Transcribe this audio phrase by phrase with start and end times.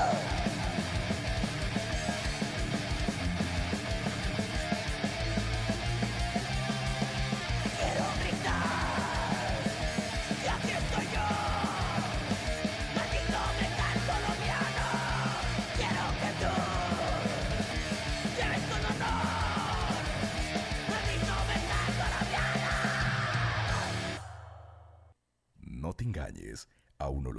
[0.00, 0.27] Oh.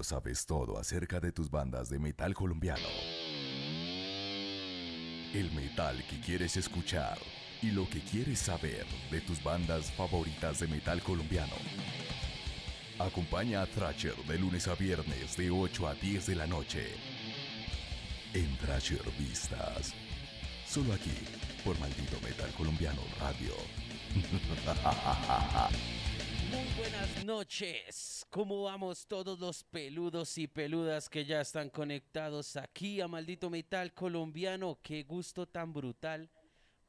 [0.09, 2.87] Sabes todo acerca de tus bandas de metal colombiano.
[5.35, 7.19] El metal que quieres escuchar
[7.61, 11.53] y lo que quieres saber de tus bandas favoritas de metal colombiano.
[12.97, 16.87] Acompaña a Thrasher de lunes a viernes de 8 a 10 de la noche.
[18.33, 19.93] En Thrasher Vistas.
[20.65, 21.13] Solo aquí,
[21.63, 23.53] por Maldito Metal Colombiano Radio.
[26.59, 28.25] Muy buenas noches.
[28.29, 33.93] ¿Cómo vamos todos los peludos y peludas que ya están conectados aquí a Maldito Metal
[33.93, 34.77] Colombiano?
[34.81, 36.29] Qué gusto tan brutal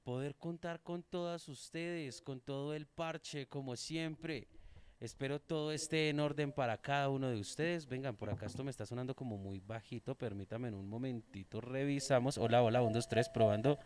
[0.03, 4.49] poder contar con todas ustedes, con todo el parche, como siempre.
[4.99, 7.87] Espero todo esté en orden para cada uno de ustedes.
[7.87, 10.17] Vengan, por acá esto me está sonando como muy bajito.
[10.17, 12.39] Permítame en un momentito, revisamos.
[12.39, 13.79] Hola, hola, 1, 2, 3, probando.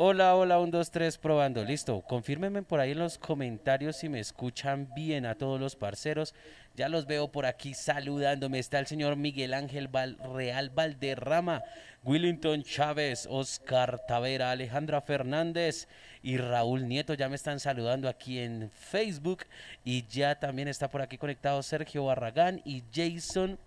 [0.00, 1.64] Hola, hola, un, dos, tres, probando.
[1.64, 2.02] Listo.
[2.02, 6.36] Confírmenme por ahí en los comentarios si me escuchan bien a todos los parceros.
[6.76, 8.60] Ya los veo por aquí saludándome.
[8.60, 11.64] Está el señor Miguel Ángel Real Valderrama,
[12.04, 15.88] Willington Chávez, Oscar Tavera, Alejandra Fernández
[16.22, 17.14] y Raúl Nieto.
[17.14, 19.46] Ya me están saludando aquí en Facebook.
[19.82, 23.58] Y ya también está por aquí conectado Sergio Barragán y Jason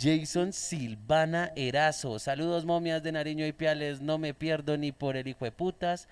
[0.00, 2.18] Jason Silvana Erazo.
[2.18, 4.00] Saludos, momias de Nariño y Piales.
[4.00, 6.08] No me pierdo ni por el hijo de putas.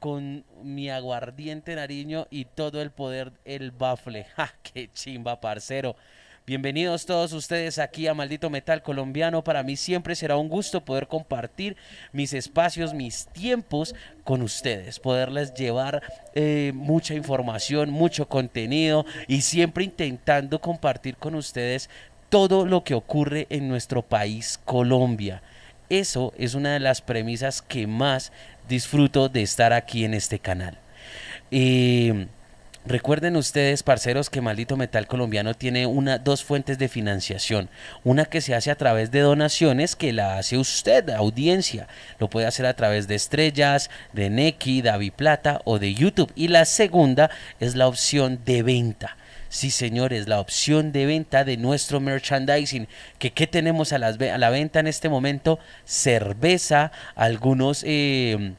[0.00, 4.24] Con mi aguardiente Nariño y todo el poder, el bafle.
[4.36, 4.52] ¡Ja!
[4.62, 5.96] ¡Qué chimba, parcero!
[6.44, 9.44] Bienvenidos todos ustedes aquí a Maldito Metal Colombiano.
[9.44, 11.76] Para mí siempre será un gusto poder compartir
[12.12, 13.94] mis espacios, mis tiempos
[14.24, 16.02] con ustedes, poderles llevar
[16.34, 21.88] eh, mucha información, mucho contenido y siempre intentando compartir con ustedes
[22.32, 25.42] todo lo que ocurre en nuestro país, Colombia.
[25.90, 28.32] Eso es una de las premisas que más
[28.70, 30.78] disfruto de estar aquí en este canal.
[31.50, 32.28] Eh,
[32.86, 37.68] recuerden ustedes, parceros, que Maldito Metal Colombiano tiene una, dos fuentes de financiación.
[38.02, 41.86] Una que se hace a través de donaciones, que la hace usted, audiencia.
[42.18, 46.32] Lo puede hacer a través de Estrellas, de Neki, Davi Plata o de YouTube.
[46.34, 47.30] Y la segunda
[47.60, 49.18] es la opción de venta.
[49.52, 52.88] Sí, señores, la opción de venta de nuestro merchandising.
[53.18, 55.58] Que, ¿Qué tenemos a, a la venta en este momento?
[55.84, 57.84] Cerveza, algunos...
[57.86, 58.54] Eh,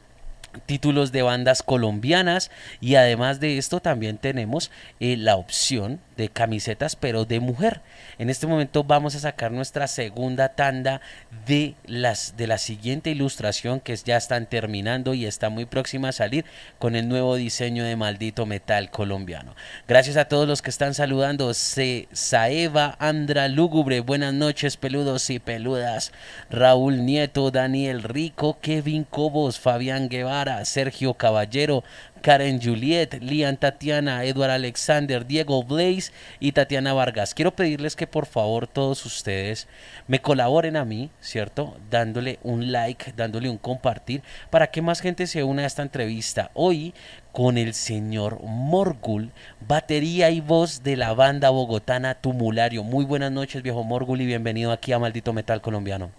[0.65, 2.51] títulos de bandas colombianas
[2.81, 7.81] y además de esto también tenemos eh, la opción de camisetas pero de mujer.
[8.19, 11.01] En este momento vamos a sacar nuestra segunda tanda
[11.47, 16.11] de las de la siguiente ilustración que ya están terminando y está muy próxima a
[16.11, 16.45] salir
[16.79, 19.55] con el nuevo diseño de maldito metal colombiano.
[19.88, 21.53] Gracias a todos los que están saludando.
[21.53, 26.11] Se Saeva Andra Lúgubre, buenas noches peludos y peludas.
[26.50, 31.84] Raúl Nieto, Daniel Rico, Kevin Cobos, Fabián Guevara, Sergio Caballero,
[32.22, 37.34] Karen Juliet, Lian Tatiana, Edward Alexander, Diego Blaze y Tatiana Vargas.
[37.34, 39.68] Quiero pedirles que por favor todos ustedes
[40.07, 41.75] me colaboren a mí, ¿cierto?
[41.90, 46.50] Dándole un like, dándole un compartir para que más gente se una a esta entrevista.
[46.54, 46.94] Hoy
[47.34, 49.31] con el señor Morgul,
[49.68, 52.84] batería y voz de la banda bogotana Tumulario.
[52.84, 56.12] Muy buenas noches, viejo Morgul, y bienvenido aquí a Maldito Metal Colombiano.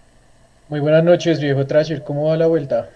[0.67, 2.03] Muy buenas noches, viejo Trasher.
[2.03, 2.89] ¿Cómo va la vuelta?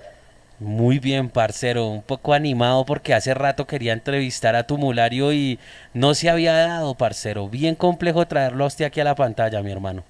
[0.59, 5.59] Muy bien, parcero, un poco animado porque hace rato quería entrevistar a Tumulario y
[5.93, 7.49] no se había dado, parcero.
[7.49, 10.05] Bien complejo traerlo hasta aquí a la pantalla, mi hermano.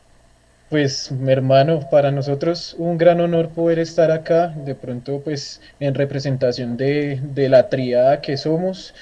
[0.70, 5.94] Pues, mi hermano, para nosotros un gran honor poder estar acá, de pronto, pues, en
[5.96, 8.94] representación de, de la triada que somos.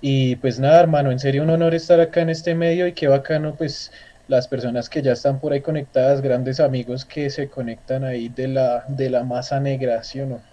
[0.00, 3.08] Y pues nada, hermano, en serio un honor estar acá en este medio y qué
[3.08, 3.92] bacano, pues,
[4.28, 8.48] las personas que ya están por ahí conectadas, grandes amigos que se conectan ahí de
[8.48, 10.49] la, de la masa negra, ¿sí o no?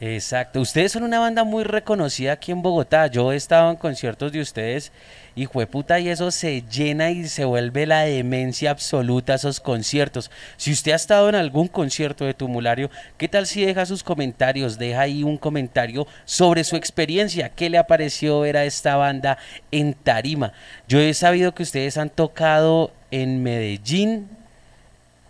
[0.00, 0.60] Exacto.
[0.60, 3.06] Ustedes son una banda muy reconocida aquí en Bogotá.
[3.06, 4.92] Yo he estado en conciertos de ustedes
[5.36, 10.30] y puta y eso se llena y se vuelve la demencia absoluta esos conciertos.
[10.56, 14.78] Si usted ha estado en algún concierto de Tumulario, ¿qué tal si deja sus comentarios?
[14.78, 17.48] Deja ahí un comentario sobre su experiencia.
[17.48, 19.38] ¿Qué le ha parecido ver a esta banda
[19.70, 20.52] en Tarima?
[20.88, 24.28] Yo he sabido que ustedes han tocado en Medellín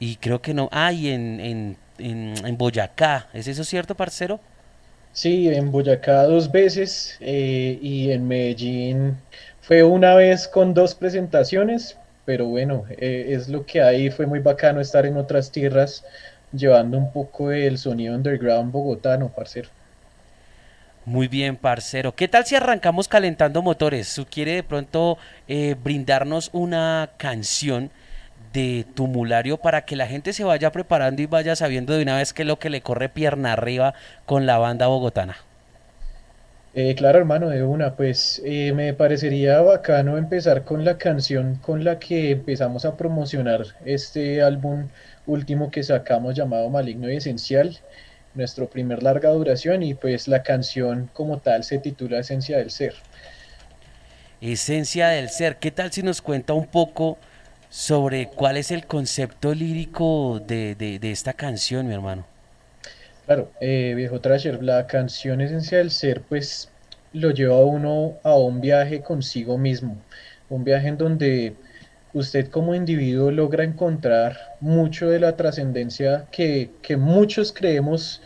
[0.00, 0.70] y creo que no.
[0.72, 3.28] Ah, y en, en, en, en Boyacá.
[3.34, 4.40] ¿Es eso cierto, parcero?
[5.14, 9.16] Sí, en Boyacá dos veces eh, y en Medellín
[9.60, 14.40] fue una vez con dos presentaciones, pero bueno, eh, es lo que hay, fue muy
[14.40, 16.04] bacano estar en otras tierras
[16.52, 19.68] llevando un poco el sonido underground bogotano, parcero.
[21.04, 22.12] Muy bien, parcero.
[22.12, 24.20] ¿Qué tal si arrancamos calentando motores?
[24.28, 25.16] ¿Quiere de pronto
[25.46, 27.90] eh, brindarnos una canción?
[28.54, 32.32] De tumulario para que la gente se vaya preparando y vaya sabiendo de una vez
[32.32, 35.36] qué es lo que le corre pierna arriba con la banda bogotana.
[36.76, 41.84] Eh, claro, hermano, de una, pues eh, me parecería bacano empezar con la canción con
[41.84, 44.88] la que empezamos a promocionar este álbum
[45.26, 47.78] último que sacamos llamado Maligno y Esencial,
[48.34, 52.94] nuestro primer larga duración y pues la canción como tal se titula Esencia del Ser.
[54.40, 57.18] Esencia del Ser, ¿qué tal si nos cuenta un poco
[57.74, 62.24] sobre cuál es el concepto lírico de, de, esta canción, mi hermano.
[63.26, 66.70] Claro, eh, viejo Trasher, la canción Esencia del Ser, pues
[67.12, 69.96] lo lleva a uno a un viaje consigo mismo,
[70.50, 71.54] un viaje en donde
[72.12, 78.22] usted como individuo logra encontrar mucho de la trascendencia que, que, muchos creemos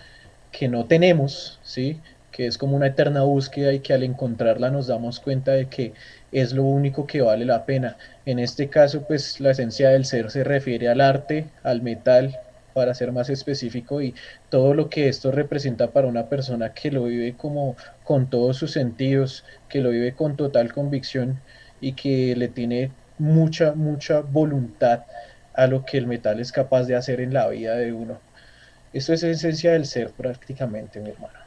[0.52, 2.02] que no tenemos, ¿sí?
[2.30, 5.94] que es como una eterna búsqueda y que al encontrarla nos damos cuenta de que
[6.32, 7.96] es lo único que vale la pena.
[8.26, 12.38] En este caso, pues la esencia del ser se refiere al arte, al metal,
[12.74, 14.14] para ser más específico, y
[14.50, 18.72] todo lo que esto representa para una persona que lo vive como con todos sus
[18.72, 21.40] sentidos, que lo vive con total convicción
[21.80, 25.04] y que le tiene mucha, mucha voluntad
[25.54, 28.20] a lo que el metal es capaz de hacer en la vida de uno.
[28.92, 31.37] Esto es esencia del ser prácticamente, mi hermano.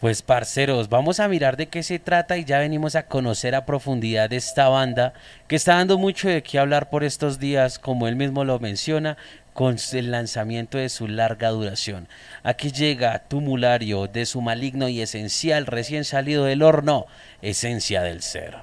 [0.00, 3.66] Pues parceros, vamos a mirar de qué se trata y ya venimos a conocer a
[3.66, 5.12] profundidad esta banda
[5.48, 9.16] que está dando mucho de qué hablar por estos días, como él mismo lo menciona,
[9.54, 12.06] con el lanzamiento de su larga duración.
[12.44, 17.06] Aquí llega Tumulario de su maligno y esencial recién salido del horno,
[17.42, 18.58] esencia del ser.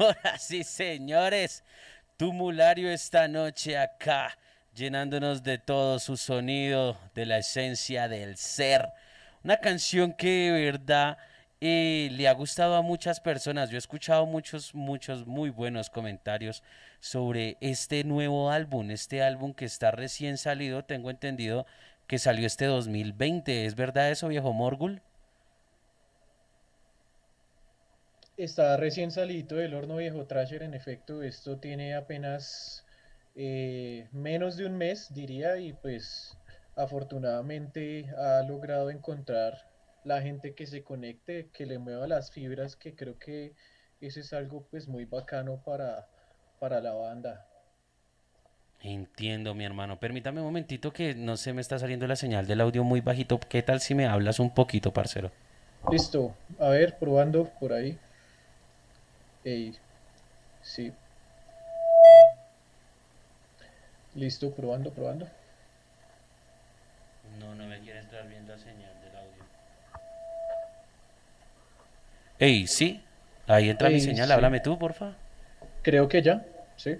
[0.00, 1.62] Señoras y señores,
[2.16, 4.38] Tumulario esta noche acá,
[4.74, 8.88] llenándonos de todo su sonido, de la esencia del ser.
[9.44, 11.18] Una canción que de verdad
[11.60, 13.68] eh, le ha gustado a muchas personas.
[13.68, 16.62] Yo he escuchado muchos, muchos muy buenos comentarios
[17.00, 21.66] sobre este nuevo álbum, este álbum que está recién salido, tengo entendido
[22.06, 23.66] que salió este 2020.
[23.66, 25.02] ¿Es verdad eso, viejo Morgul?
[28.40, 32.86] Está recién salido del horno viejo Trasher, en efecto, esto tiene apenas
[33.34, 36.38] eh, menos de un mes, diría, y pues
[36.74, 39.68] afortunadamente ha logrado encontrar
[40.04, 43.52] la gente que se conecte, que le mueva las fibras, que creo que
[44.00, 46.08] eso es algo pues muy bacano para,
[46.58, 47.46] para la banda.
[48.80, 50.00] Entiendo, mi hermano.
[50.00, 53.38] Permítame un momentito que no se me está saliendo la señal del audio muy bajito.
[53.38, 55.30] ¿Qué tal si me hablas un poquito, parcero?
[55.92, 56.34] Listo.
[56.58, 57.98] A ver, probando por ahí.
[59.44, 59.74] Ey,
[60.62, 60.92] sí.
[64.14, 65.26] Listo, probando, probando.
[67.38, 69.44] No, no me quiere entrar bien la señal del audio.
[72.38, 73.02] Ey, sí.
[73.46, 74.26] Ahí entra mi señal.
[74.26, 74.32] sí.
[74.32, 75.12] Háblame tú, porfa.
[75.82, 76.44] Creo que ya,
[76.76, 76.98] sí.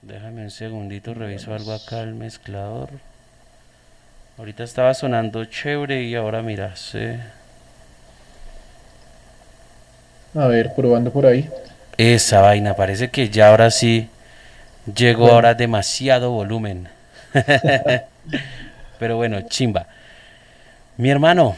[0.00, 2.90] Déjame un segundito, reviso algo acá el mezclador.
[4.38, 7.20] Ahorita estaba sonando chévere y ahora mira, se...
[10.36, 11.48] A ver, probando por ahí.
[11.96, 14.08] Esa vaina, parece que ya ahora sí
[14.94, 15.34] llegó Bueno.
[15.34, 16.88] ahora demasiado volumen.
[18.98, 19.86] Pero bueno, chimba.
[20.98, 21.56] Mi hermano,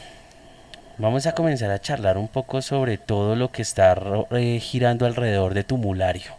[0.97, 3.97] vamos a comenzar a charlar un poco sobre todo lo que está
[4.31, 6.33] eh, girando alrededor de Tumulario.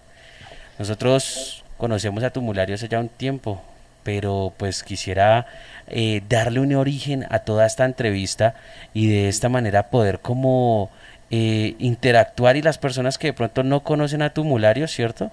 [0.78, 3.62] Nosotros conocemos a Tumulario hace ya un tiempo,
[4.04, 5.45] pero pues quisiera
[5.88, 8.56] eh, darle un origen a toda esta entrevista
[8.93, 10.89] y de esta manera poder como
[11.31, 15.31] eh, interactuar y las personas que de pronto no conocen a Tumulario, ¿cierto?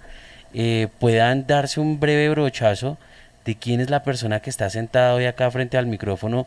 [0.54, 2.98] Eh, puedan darse un breve brochazo
[3.44, 6.46] de quién es la persona que está sentada hoy acá frente al micrófono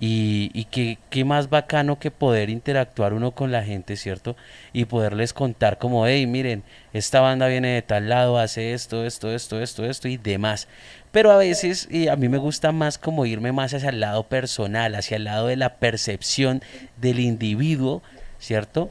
[0.00, 4.34] y, y que qué más bacano que poder interactuar uno con la gente, ¿cierto?
[4.72, 9.30] Y poderles contar como, hey, miren, esta banda viene de tal lado, hace esto, esto,
[9.30, 10.68] esto, esto, esto y demás.
[11.12, 14.24] Pero a veces y a mí me gusta más como irme más hacia el lado
[14.24, 16.62] personal, hacia el lado de la percepción
[17.00, 18.02] del individuo,
[18.40, 18.90] ¿cierto?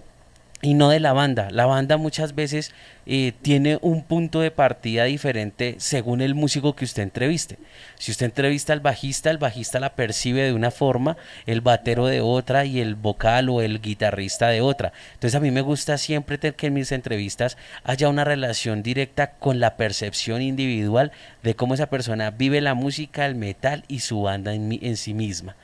[0.61, 1.49] y no de la banda.
[1.51, 2.73] La banda muchas veces
[3.05, 7.57] eh, tiene un punto de partida diferente según el músico que usted entreviste.
[7.97, 12.19] Si usted entrevista al bajista, el bajista la percibe de una forma, el batero de
[12.19, 14.91] otra y el vocal o el guitarrista de otra.
[15.13, 19.31] Entonces a mí me gusta siempre tener que en mis entrevistas haya una relación directa
[19.31, 24.23] con la percepción individual de cómo esa persona vive la música, el metal y su
[24.23, 25.55] banda en, en sí misma.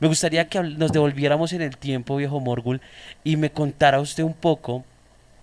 [0.00, 2.80] Me gustaría que nos devolviéramos en el tiempo, viejo Morgul,
[3.24, 4.84] y me contara usted un poco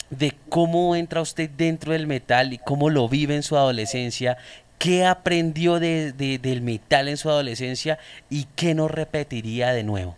[0.09, 4.37] de cómo entra usted dentro del metal y cómo lo vive en su adolescencia,
[4.79, 10.17] qué aprendió de- de- del metal en su adolescencia y qué no repetiría de nuevo.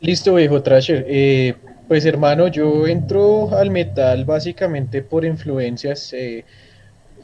[0.00, 1.04] Listo, viejo Trasher.
[1.08, 1.54] Eh,
[1.86, 6.12] pues hermano, yo entro al metal básicamente por influencias.
[6.12, 6.44] eh,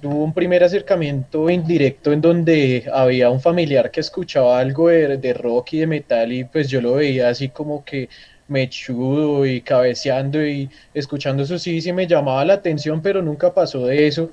[0.00, 5.34] tuve un primer acercamiento indirecto en donde había un familiar que escuchaba algo de, de
[5.34, 8.08] rock y de metal y pues yo lo veía así como que
[8.48, 13.86] mechudo y cabeceando y escuchando eso sí, sí me llamaba la atención, pero nunca pasó
[13.86, 14.30] de eso.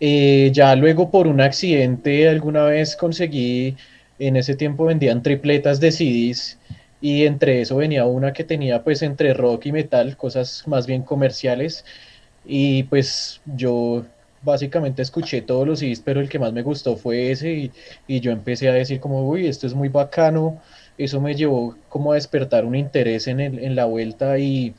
[0.00, 3.76] Eh, ya luego por un accidente alguna vez conseguí,
[4.18, 6.58] en ese tiempo vendían tripletas de CDs
[7.00, 11.02] y entre eso venía una que tenía pues entre rock y metal, cosas más bien
[11.02, 11.84] comerciales
[12.44, 14.04] y pues yo
[14.40, 17.72] básicamente escuché todos los CDs, pero el que más me gustó fue ese y,
[18.06, 20.60] y yo empecé a decir como, uy, esto es muy bacano,
[20.96, 24.74] eso me llevó como a despertar un interés en, el- en la vuelta y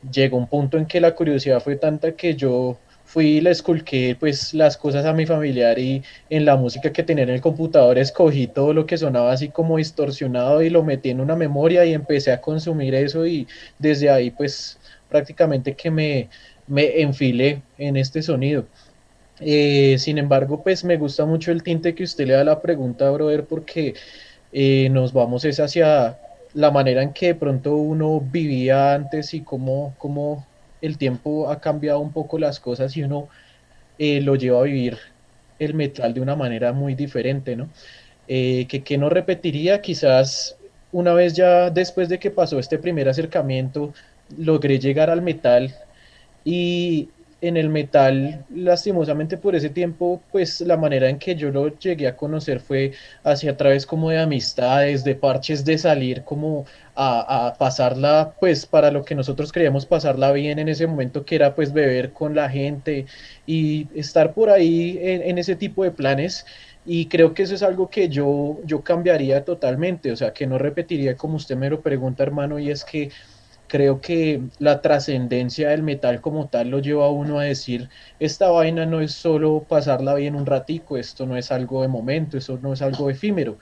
[0.00, 4.16] llegó un punto en que la curiosidad fue tanta que yo fui y le esculqué
[4.18, 7.98] pues las cosas a mi familiar y en la música que tenía en el computador
[7.98, 11.94] escogí todo lo que sonaba así como distorsionado y lo metí en una memoria y
[11.94, 13.48] empecé a consumir eso y
[13.78, 16.30] desde ahí pues prácticamente que me,
[16.66, 18.68] me enfilé en este sonido.
[19.44, 22.62] Eh, sin embargo, pues me gusta mucho el tinte que usted le da a la
[22.62, 23.94] pregunta, brother, porque
[24.52, 26.18] eh, nos vamos es hacia
[26.54, 30.46] la manera en que de pronto uno vivía antes y cómo, cómo
[30.80, 33.28] el tiempo ha cambiado un poco las cosas y uno
[33.98, 34.98] eh, lo lleva a vivir
[35.58, 37.68] el metal de una manera muy diferente, ¿no?
[38.26, 40.56] Que, que no repetiría, quizás
[40.92, 43.92] una vez ya después de que pasó este primer acercamiento,
[44.38, 45.74] logré llegar al metal
[46.44, 47.10] y
[47.42, 52.06] en el metal, lastimosamente por ese tiempo, pues la manera en que yo lo llegué
[52.06, 52.92] a conocer fue
[53.24, 58.92] hacia a través como de amistades, de parches, de salir como a, pasarla, pues para
[58.92, 62.48] lo que nosotros creíamos pasarla bien en ese momento, que era pues beber con la
[62.48, 63.06] gente
[63.44, 66.46] y estar por ahí en, en ese tipo de planes.
[66.86, 70.58] Y creo que eso es algo que yo, yo cambiaría totalmente, o sea, que no
[70.58, 73.10] repetiría como usted me lo pregunta, hermano, y es que
[73.72, 78.50] creo que la trascendencia del metal como tal lo lleva a uno a decir, esta
[78.50, 82.58] vaina no es solo pasarla bien un ratico, esto no es algo de momento, eso
[82.58, 83.58] no es algo efímero.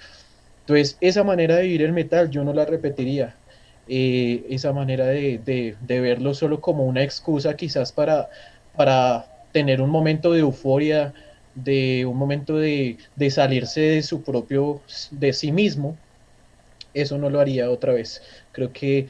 [0.61, 3.40] Entonces, esa manera de vivir el metal yo no la repetiría.
[3.87, 8.29] eh, esa manera de, verlo solo como una excusa quizás para,
[8.73, 11.14] para tener un momento de euforia,
[11.55, 16.01] de un momento de, de salirse de su propio, de sí mismo,
[16.92, 18.23] eso no lo haría otra vez.
[18.53, 19.09] Creo que,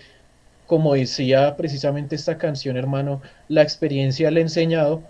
[0.70, 5.02] como decía precisamente esta canción, hermano, la experiencia le ha enseñado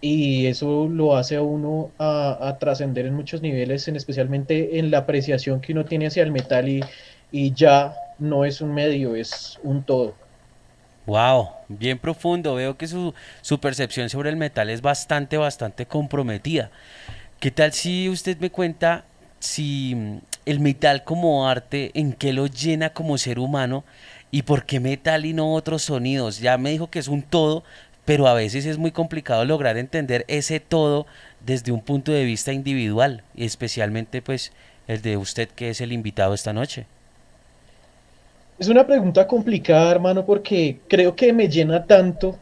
[0.00, 4.98] y eso lo hace a uno a, trascender en muchos niveles, en, especialmente en la
[4.98, 6.84] apreciación que uno tiene hacia el metal y,
[7.32, 10.14] y ya no es un medio, es un todo.
[11.06, 12.54] Wow, bien profundo.
[12.54, 16.70] Veo que su, su, percepción sobre el metal es bastante, bastante comprometida.
[17.40, 19.04] ¿Qué tal si usted me cuenta
[19.40, 23.82] si el metal como arte, en qué lo llena como ser humano
[24.32, 26.40] y por qué metal y no otros sonidos?
[26.40, 27.62] Ya me dijo que es un todo,
[28.04, 31.06] pero a veces es muy complicado lograr entender ese todo
[31.46, 34.52] desde un punto de vista individual, y especialmente pues
[34.88, 36.86] el de usted que es el invitado esta noche.
[38.58, 42.38] Es una pregunta complicada, hermano, porque creo que me llena tanto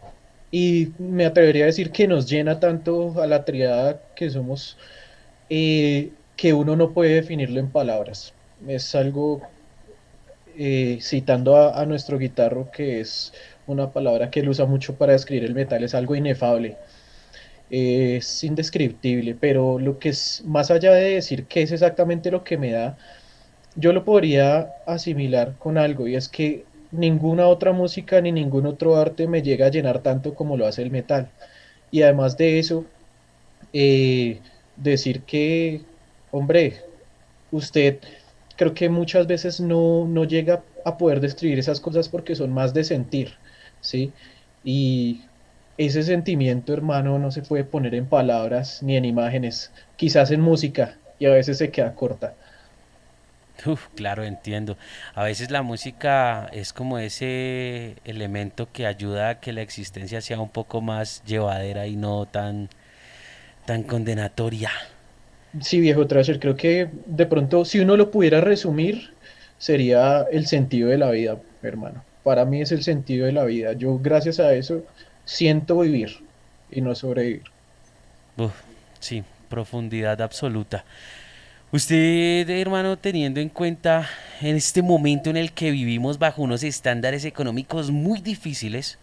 [0.50, 4.76] y me atrevería a decir que nos llena tanto a la triada que somos,
[5.48, 8.34] eh, que uno no puede definirlo en palabras.
[8.66, 9.40] Es algo,
[10.62, 13.32] eh, citando a, nuestro guitarro, que es
[13.66, 16.76] una palabra que él usa mucho para describir el metal, es algo inefable.
[17.70, 22.58] es indescriptible, pero lo que es más allá de decir qué es exactamente lo que
[22.58, 22.98] me da,
[23.76, 28.96] yo lo podría asimilar con algo y es que ninguna otra música ni ningún otro
[28.96, 31.30] arte me llega a llenar tanto como lo hace el metal.
[31.90, 32.84] Y además de eso,
[33.72, 34.40] eh,
[34.76, 35.82] decir que,
[36.32, 36.82] hombre,
[37.50, 38.00] usted
[38.60, 42.74] creo que muchas veces no, no llega a poder describir esas cosas porque son más
[42.74, 43.32] de sentir,
[43.80, 44.12] ¿sí?
[44.62, 45.22] Y
[45.78, 50.98] ese sentimiento, hermano, no se puede poner en palabras ni en imágenes, quizás en música,
[51.18, 52.34] y a veces se queda corta.
[53.64, 54.76] Uf, claro, entiendo.
[55.14, 60.38] A veces la música es como ese elemento que ayuda a que la existencia sea
[60.38, 62.68] un poco más llevadera y no tan,
[63.64, 64.70] tan condenatoria.
[65.60, 69.14] Sí, viejo Trasher, creo que de pronto, si uno lo pudiera resumir,
[69.58, 72.04] sería el sentido de la vida, hermano.
[72.22, 73.72] Para mí es el sentido de la vida.
[73.72, 74.84] Yo, gracias a eso,
[75.24, 76.18] siento vivir
[76.70, 77.42] y no sobrevivir.
[79.00, 80.84] Sí, profundidad absoluta.
[81.72, 84.08] Usted, hermano, teniendo en cuenta
[84.40, 88.98] en este momento en el que vivimos bajo unos estándares económicos muy difíciles,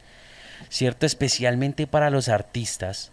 [0.70, 1.06] ¿cierto?
[1.06, 3.12] Especialmente para los artistas,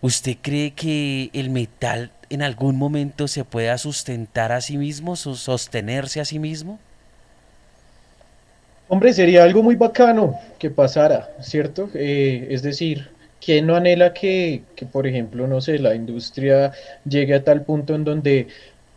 [0.00, 6.20] ¿usted cree que el metal en algún momento se pueda sustentar a sí mismo, sostenerse
[6.20, 6.78] a sí mismo?
[8.88, 11.90] Hombre, sería algo muy bacano que pasara, ¿cierto?
[11.94, 13.10] Eh, es decir,
[13.44, 16.72] ¿quién no anhela que, que, por ejemplo, no sé, la industria
[17.04, 18.48] llegue a tal punto en donde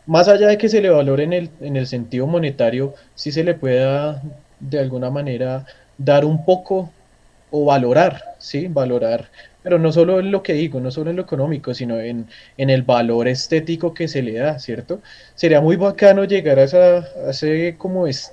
[0.05, 3.43] más allá de que se le valore en el, en el sentido monetario, sí se
[3.43, 4.21] le pueda
[4.59, 5.65] de alguna manera
[5.97, 6.89] dar un poco
[7.51, 8.67] o valorar, ¿sí?
[8.67, 9.29] Valorar,
[9.65, 12.83] pero no solo en lo que digo, no solo en lo económico, sino en, el
[12.83, 15.01] valor estético que se le da, ¿cierto?
[15.33, 18.31] Sería muy bacano llegar a, esa, ese, como es,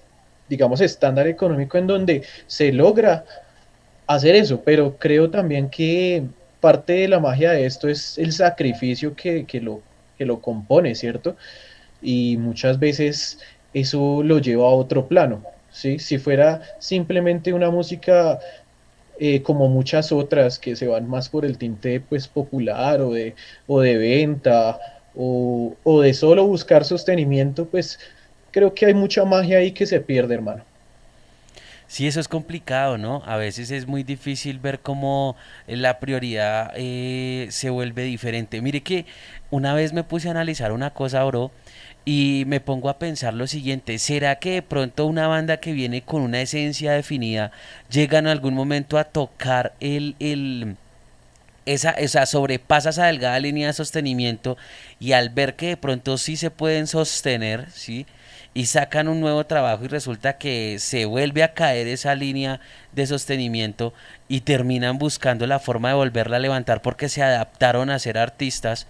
[0.49, 3.25] digamos, estándar económico en donde se logra
[4.07, 6.25] hacer eso, pero creo también que
[6.61, 9.81] parte de la magia de esto es el sacrificio que, que lo
[10.25, 11.37] lo compone, ¿cierto?
[12.01, 13.39] Y muchas veces
[13.75, 15.99] eso lo lleva a otro plano, ¿sí?
[15.99, 18.39] Si fuera simplemente una música
[19.23, 23.37] eh, como muchas otras que se van más por el tinte pues popular o de,
[23.67, 24.79] o de venta
[25.15, 27.99] o, o de solo buscar sostenimiento, pues
[28.51, 30.65] creo que hay mucha magia ahí que se pierde, hermano.
[31.87, 33.23] Sí, eso es complicado, ¿no?
[33.27, 38.63] A veces es muy difícil ver cómo la prioridad eh, se vuelve diferente.
[38.63, 39.05] Mire que
[39.51, 41.51] una vez me puse a analizar una cosa, bro,
[42.05, 46.03] y me pongo a pensar lo siguiente, ¿será que de pronto una banda que viene
[46.03, 47.53] con una esencia definida
[47.91, 50.77] llega en algún momento a tocar el, el
[51.65, 54.57] esa, esa sobrepasa esa delgada línea de sostenimiento
[54.99, 58.07] y al ver que de pronto sí se pueden sostener, ¿sí?
[58.55, 62.61] y sacan un nuevo trabajo y resulta que se vuelve a caer esa línea
[62.93, 63.95] de sostenimiento
[64.29, 68.87] y terminan buscando la forma de volverla a levantar porque se adaptaron a ser artistas,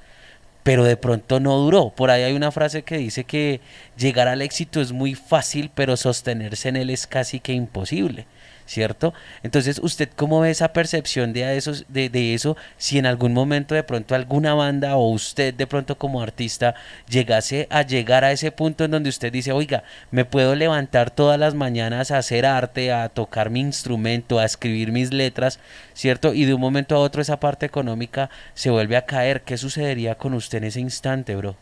[0.62, 1.90] pero de pronto no duró.
[1.90, 3.60] Por ahí hay una frase que dice que
[3.96, 8.26] llegar al éxito es muy fácil, pero sostenerse en él es casi que imposible.
[8.72, 9.12] ¿Cierto?
[9.42, 12.56] Entonces, ¿usted cómo ve esa percepción de, esos, de, de, eso?
[12.78, 16.74] Si en algún momento de pronto alguna banda o usted de pronto como artista
[17.08, 21.38] llegase a llegar a ese punto en donde usted dice, oiga, me puedo levantar todas
[21.38, 25.60] las mañanas a hacer arte, a tocar mi instrumento, a escribir mis letras,
[25.92, 26.32] ¿cierto?
[26.32, 29.42] Y de un momento a otro esa parte económica se vuelve a caer.
[29.42, 31.56] ¿Qué sucedería con usted en ese instante, bro?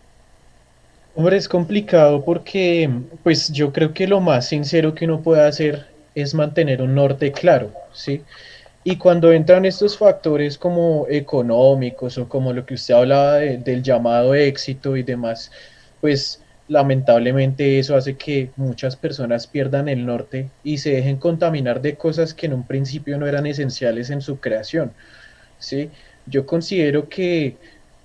[1.16, 2.88] Hombre, es complicado porque
[3.24, 7.32] pues yo creo que lo más sincero que uno puede hacer es mantener un norte
[7.32, 8.22] claro, ¿sí?
[8.82, 14.34] Y cuando entran estos factores como económicos o como lo que usted hablaba del llamado
[14.34, 15.50] éxito y demás,
[16.00, 21.96] pues lamentablemente eso hace que muchas personas pierdan el norte y se dejen contaminar de
[21.96, 24.92] cosas que en un principio no eran esenciales en su creación.
[25.58, 25.90] ¿sí?
[26.26, 27.56] Yo considero que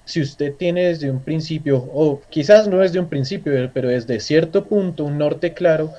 [0.03, 4.65] si usted tiene desde un principio, o quizás no desde un principio, pero desde cierto
[4.65, 5.91] punto un norte claro,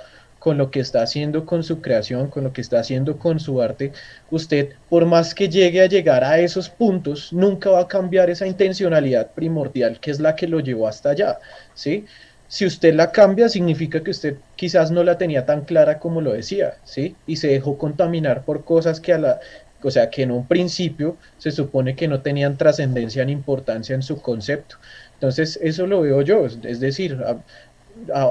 [0.47, 3.61] con lo que está haciendo con su creación, con lo que está haciendo con su
[3.61, 3.91] arte,
[4.31, 8.47] usted, por más que llegue a llegar a esos puntos, nunca va a cambiar esa
[8.47, 11.41] intencionalidad primordial que es la que lo llevó hasta allá,
[11.75, 12.05] ¿sí?
[12.47, 16.33] Si usted la cambia, significa que usted quizás no la tenía tan clara como lo
[16.33, 17.17] decía, ¿sí?
[17.27, 19.41] Y se dejó contaminar por cosas que a la,
[19.83, 24.03] o sea, que en un principio se supone que no tenían trascendencia ni importancia en
[24.03, 24.77] su concepto.
[25.15, 27.19] Entonces, eso lo veo yo, es decir,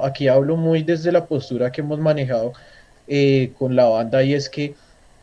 [0.04, 2.54] aquí hablo muy desde la postura que hemos manejado
[3.08, 4.75] eh, con la banda y es que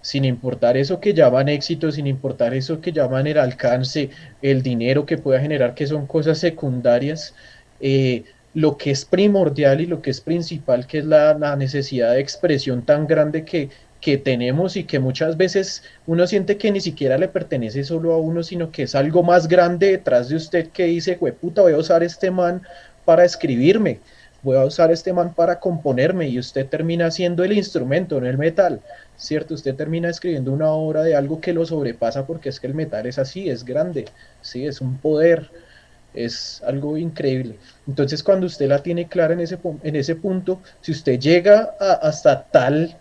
[0.02, 4.10] sin importar eso que llaman éxito, sin importar eso que llaman el alcance,
[4.42, 7.34] el dinero que pueda generar, que son cosas secundarias,
[7.80, 8.24] eh,
[8.54, 12.82] lo que es primordial y lo que es principal, que es la, necesidad de expresión
[12.82, 17.28] tan grande que, que tenemos y que muchas veces uno siente que ni siquiera le
[17.28, 21.16] pertenece solo a uno, sino que es algo más grande detrás de usted que dice,
[21.40, 22.62] puta, voy a usar este man
[23.04, 24.00] para escribirme
[24.42, 28.38] voy a usar este man para componerme y usted termina siendo el instrumento, no el
[28.38, 28.80] metal,
[29.16, 29.54] ¿cierto?
[29.54, 33.06] Usted termina escribiendo una obra de algo que lo sobrepasa porque es que el metal
[33.06, 34.06] es así, es grande,
[34.40, 34.66] ¿sí?
[34.66, 35.50] Es un poder,
[36.12, 37.56] es algo increíble.
[37.86, 42.44] Entonces cuando usted la tiene clara en ese, en ese punto, si usted llega hasta
[42.44, 42.96] tal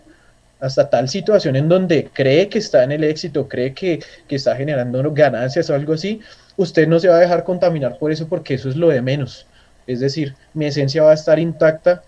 [0.60, 4.54] hasta tal situación en donde cree que está en el éxito, cree que, que está
[4.54, 6.20] generando ganancias o algo así,
[6.56, 9.48] usted no se va a dejar contaminar por eso porque eso es lo de menos
[9.86, 12.02] es decir, mi esencia va a estar intacta,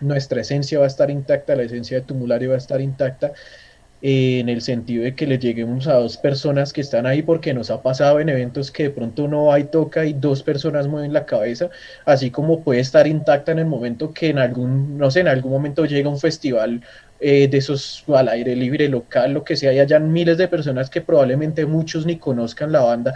[0.00, 3.32] nuestra esencia va a estar intacta, la esencia de Tumulario va a estar intacta,
[4.02, 7.70] en el sentido de que le lleguemos a dos personas que están ahí porque nos
[7.70, 11.12] ha pasado en eventos que de pronto uno va y toca y dos personas mueven
[11.12, 11.70] la cabeza,
[12.04, 15.52] así como puede estar intacta en el momento que en algún, no sé, en algún
[15.52, 16.82] momento llega un festival
[17.20, 20.90] eh, de esos al aire libre, local, lo que sea, y hayan miles de personas
[20.90, 23.14] que probablemente muchos ni conozcan la banda,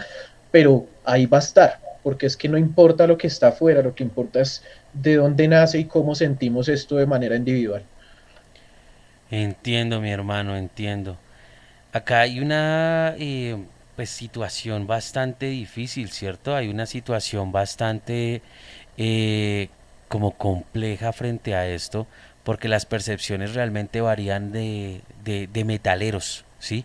[0.52, 3.92] pero ahí va a estar, porque es que no importa lo que está afuera, lo
[3.92, 7.82] que importa es de dónde nace y cómo sentimos esto de manera individual.
[9.28, 11.18] Entiendo, mi hermano, entiendo.
[11.92, 13.56] Acá hay una eh,
[13.96, 16.54] pues, situación bastante difícil, ¿cierto?
[16.54, 18.40] Hay una situación bastante
[18.96, 19.68] eh,
[20.06, 22.06] como compleja frente a esto,
[22.44, 26.84] porque las percepciones realmente varían de, de, de metaleros, ¿sí?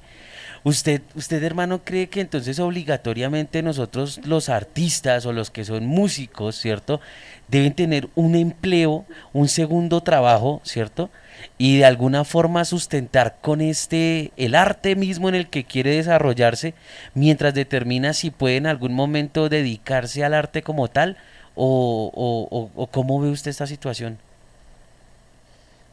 [0.64, 6.56] ¿Usted, usted, hermano, cree que entonces obligatoriamente nosotros los artistas o los que son músicos,
[6.56, 7.02] ¿cierto?
[7.48, 11.10] Deben tener un empleo, un segundo trabajo, ¿cierto?
[11.58, 16.76] Y de alguna forma sustentar con este, el arte mismo en el que quiere desarrollarse,
[17.16, 21.18] mientras determina si puede en algún momento dedicarse al arte como tal,
[21.56, 24.20] o, o, o cómo ve usted esta situación.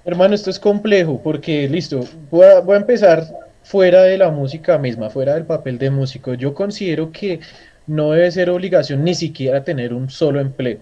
[0.04, 3.26] Hermano, esto es complejo porque, listo, voy a, voy a empezar
[3.68, 6.32] fuera de la música misma, fuera del papel de músico.
[6.34, 7.40] Yo considero que
[7.86, 10.80] no debe ser obligación ni siquiera tener un solo empleo.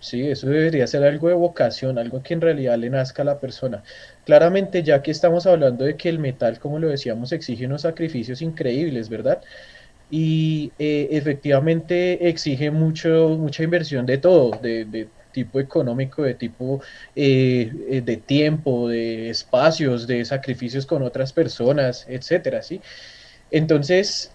[0.00, 3.40] Sí, eso debería ser algo de vocación, algo que en realidad le nazca a la
[3.40, 3.82] persona.
[4.24, 8.42] Claramente, ya que estamos hablando de que el metal, como lo decíamos, exige unos sacrificios
[8.42, 9.42] increíbles, ¿verdad?
[10.10, 16.80] Y eh, efectivamente exige mucho, mucha inversión de todo, de, de tipo económico, de tipo
[17.14, 22.80] eh, eh, de tiempo, de espacios, de sacrificios con otras personas, etcétera, ¿sí?
[23.50, 24.32] Entonces,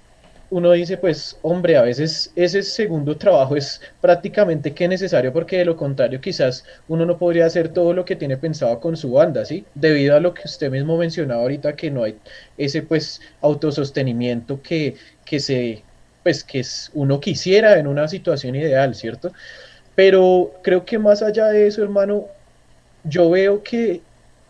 [0.50, 5.66] uno dice, pues, hombre, a veces ese segundo trabajo es prácticamente que necesario porque de
[5.66, 9.46] lo contrario quizás uno no podría hacer todo lo que tiene pensado con su banda,
[9.46, 9.66] ¿sí?
[9.76, 12.20] Debido a lo que usted mismo mencionaba ahorita, que no hay
[12.58, 15.86] ese, pues, autosostenimiento que, que se,
[16.24, 16.62] pues, que
[16.94, 19.32] uno quisiera en una situación ideal, ¿cierto?
[19.96, 22.28] Pero creo que más allá de eso, hermano,
[23.04, 24.02] yo veo que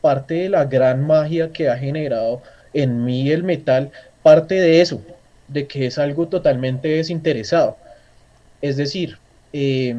[0.02, 2.42] parte de la gran magia que ha generado
[2.74, 3.92] en mí el metal,
[4.24, 5.04] parte de eso,
[5.48, 7.78] de que es algo totalmente desinteresado.
[8.62, 9.20] Es decir,
[9.54, 9.96] eh,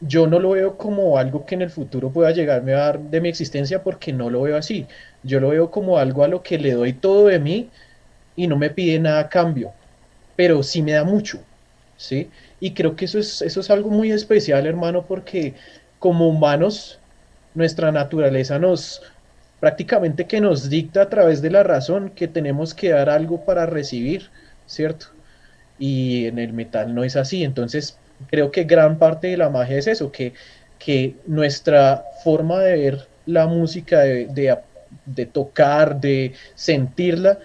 [0.00, 3.20] yo no lo veo como algo que en el futuro pueda llegarme a dar de
[3.20, 4.86] mi existencia porque no lo veo así.
[5.22, 7.70] Yo lo veo como algo a lo que le doy todo de mí
[8.36, 9.72] y no me pide nada a cambio,
[10.36, 11.40] pero sí me da mucho,
[11.96, 12.30] ¿sí?
[12.60, 15.54] Y creo que eso es, eso es algo muy especial, hermano, porque
[15.98, 16.98] como humanos,
[17.54, 19.02] nuestra naturaleza nos
[19.60, 23.66] prácticamente que nos dicta a través de la razón que tenemos que dar algo para
[23.66, 24.30] recibir,
[24.66, 25.06] ¿cierto?
[25.78, 27.44] Y en el metal no es así.
[27.44, 27.98] Entonces,
[28.30, 30.34] creo que gran parte de la magia es eso, que,
[30.78, 34.58] que nuestra forma de ver la música, de,
[35.06, 37.38] de tocar, de sentirla,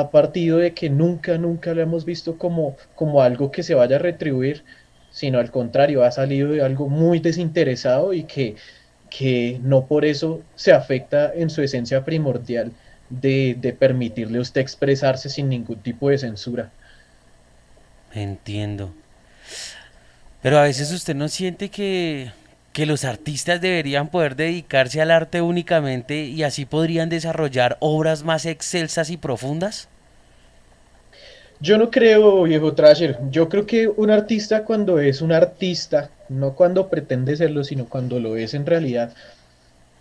[0.00, 3.96] a partido de que nunca, nunca lo hemos visto como, como algo que se vaya
[3.96, 4.64] a retribuir,
[5.12, 8.56] sino al contrario, ha salido de algo muy desinteresado y que,
[9.08, 12.72] que no por eso se afecta en su esencia primordial
[13.08, 16.72] de, de permitirle a usted expresarse sin ningún tipo de censura.
[18.12, 18.92] Entiendo.
[20.42, 22.32] Pero a veces usted no siente que,
[22.74, 28.44] que los artistas deberían poder dedicarse al arte únicamente y así podrían desarrollar obras más
[28.46, 29.88] excelsas y profundas?
[31.60, 33.16] Yo no creo, viejo Trasher.
[33.30, 38.18] Yo creo que un artista cuando es un artista, no cuando pretende serlo, sino cuando
[38.18, 39.14] lo es en realidad,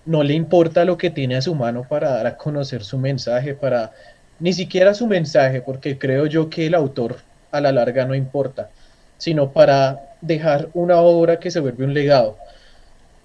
[0.05, 3.53] no le importa lo que tiene a su mano para dar a conocer su mensaje,
[3.53, 3.91] para
[4.39, 7.17] ni siquiera su mensaje, porque creo yo que el autor
[7.51, 8.71] a la larga no importa,
[9.19, 12.35] sino para dejar una obra que se vuelve un legado.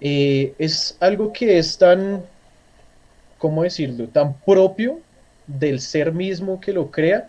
[0.01, 2.21] Eh, es algo que es tan,
[3.37, 4.99] ¿cómo decirlo?, tan propio
[5.47, 7.27] del ser mismo que lo crea,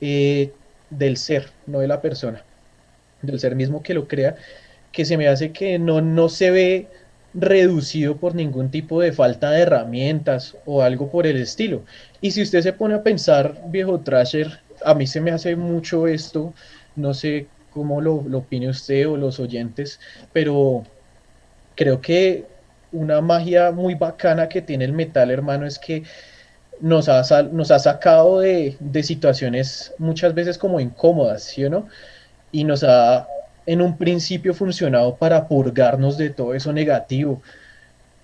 [0.00, 0.52] eh,
[0.90, 2.42] del ser, no de la persona,
[3.22, 4.36] del ser mismo que lo crea,
[4.92, 6.86] que se me hace que no, no se ve
[7.34, 11.84] reducido por ningún tipo de falta de herramientas o algo por el estilo.
[12.20, 16.06] Y si usted se pone a pensar, viejo Trasher, a mí se me hace mucho
[16.06, 16.54] esto,
[16.96, 20.00] no sé cómo lo, lo opine usted o los oyentes,
[20.32, 20.84] pero
[21.78, 22.44] creo que
[22.90, 26.02] una magia muy bacana que tiene el metal, hermano, es que
[26.80, 31.86] nos ha, nos ha sacado de, de, situaciones muchas veces como incómodas, ¿sí o no?
[32.50, 33.28] Y nos ha
[33.64, 37.42] en un principio funcionado para purgarnos de todo eso negativo.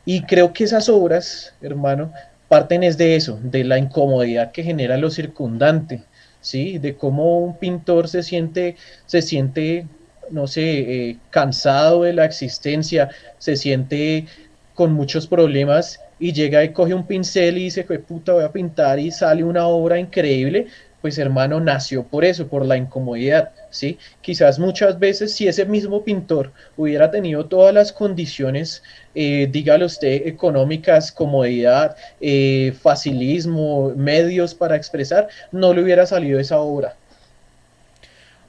[0.05, 2.13] Y creo que esas obras, hermano,
[2.49, 6.03] parten es de eso, de la incomodidad que genera lo circundante,
[6.41, 6.79] ¿sí?
[6.79, 9.87] De cómo un pintor se siente, se siente,
[10.31, 14.27] no sé, eh, cansado de la existencia, se siente
[14.75, 18.99] con muchos problemas y llega y coge un pincel y dice, puta, voy a pintar
[18.99, 20.67] y sale una obra increíble,
[21.05, 23.99] pues hermano, nació por eso, por la incomodidad, ¿sí?
[24.23, 28.83] Quizás muchas veces si ese mismo pintor hubiera tenido todas las condiciones,
[29.15, 36.59] eh, dígale usted, económicas, comodidad, eh, facilismo, medios para expresar, no le hubiera salido esa
[36.61, 36.97] obra.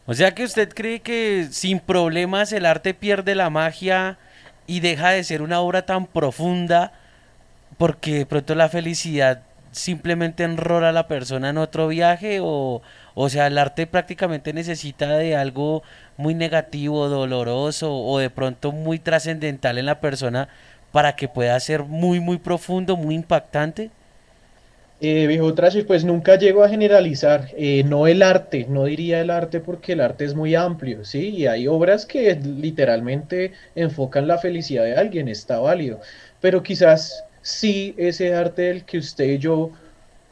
[0.07, 4.17] O sea que usted cree que sin problemas el arte pierde la magia
[4.67, 6.91] y deja de ser una obra tan profunda
[7.77, 9.41] porque de pronto la felicidad
[9.71, 12.81] simplemente enrola a la persona en otro viaje o,
[13.13, 15.83] o sea, el arte prácticamente necesita de algo
[16.17, 20.47] muy negativo, doloroso o de pronto muy trascendental en la persona
[20.91, 23.91] para que pueda ser muy, muy profundo, muy impactante?
[25.01, 29.29] Eh, viejo Trash, pues nunca llego a generalizar, eh, no el arte, no diría el
[29.29, 31.29] arte porque el arte es muy amplio, ¿sí?
[31.29, 35.99] Y hay obras que literalmente enfocan la felicidad de alguien, está válido,
[36.39, 39.71] pero quizás sí ese arte del que usted y yo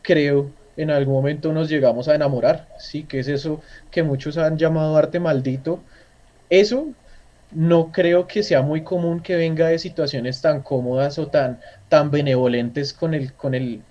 [0.01, 3.61] creo en algún momento nos llegamos a enamorar, sí, que es eso
[3.91, 5.83] que muchos han llamado arte maldito.
[6.49, 6.93] Eso
[7.51, 11.59] no creo que sea muy común que venga de situaciones tan cómodas o tan,
[11.89, 13.83] tan benevolentes con el, con el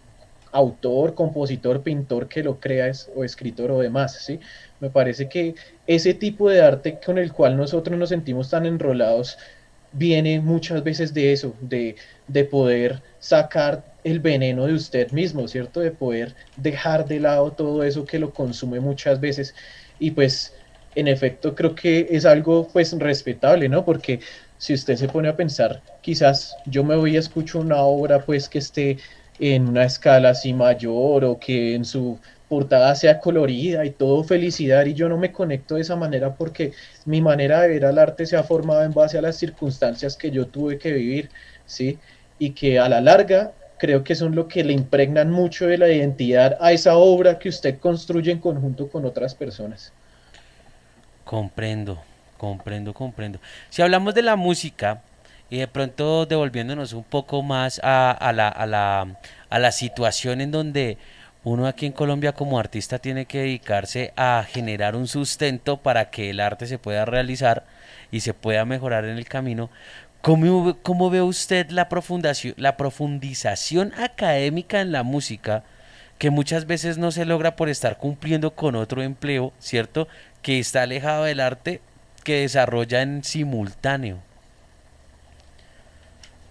[0.52, 4.40] autor, compositor, pintor que lo crea o escritor o demás, ¿sí?
[4.80, 5.54] Me parece que
[5.86, 9.38] ese tipo de arte con el cual nosotros nos sentimos tan enrolados
[9.90, 11.96] viene muchas veces de eso, de,
[12.26, 15.80] de poder sacar el veneno de usted mismo, ¿cierto?
[15.80, 19.54] De poder dejar de lado todo eso que lo consume muchas veces.
[19.98, 20.54] Y pues,
[20.94, 23.84] en efecto, creo que es algo pues respetable, ¿no?
[23.84, 24.20] Porque
[24.56, 28.48] si usted se pone a pensar, quizás yo me voy a escuchar una obra pues
[28.48, 28.98] que esté
[29.38, 32.18] en una escala así mayor o que en su
[32.48, 36.72] portada sea colorida y todo felicidad y yo no me conecto de esa manera porque
[37.06, 40.30] mi manera de ver al arte se ha formado en base a las circunstancias que
[40.30, 41.30] yo tuve que vivir,
[41.64, 41.98] ¿sí?
[42.38, 45.88] Y que a la larga creo que son lo que le impregnan mucho de la
[45.88, 49.92] identidad a esa obra que usted construye en conjunto con otras personas.
[51.24, 52.00] Comprendo,
[52.36, 53.40] comprendo, comprendo.
[53.70, 55.00] Si hablamos de la música,
[55.52, 60.96] y de pronto devolviéndonos un poco más a, la, situación en donde
[61.44, 66.30] uno aquí en Colombia como artista tiene que dedicarse a generar un sustento para que
[66.30, 67.66] el arte se pueda realizar
[68.10, 69.68] y se pueda mejorar en el camino.
[70.22, 71.86] ¿Cómo, ve usted la,
[72.56, 75.64] la profundización académica en la música
[76.16, 80.08] que muchas veces no se logra por estar cumpliendo con otro empleo, ¿cierto?
[80.40, 81.82] Que está alejado del arte
[82.24, 84.31] que desarrolla en simultáneo.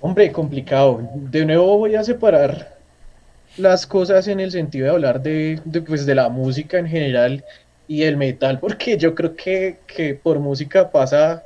[0.01, 1.07] Hombre, complicado.
[1.13, 2.75] De nuevo voy a separar
[3.57, 7.45] las cosas en el sentido de hablar de, pues, de la música en general
[7.87, 11.43] y el metal, porque yo creo que, que, por música pasa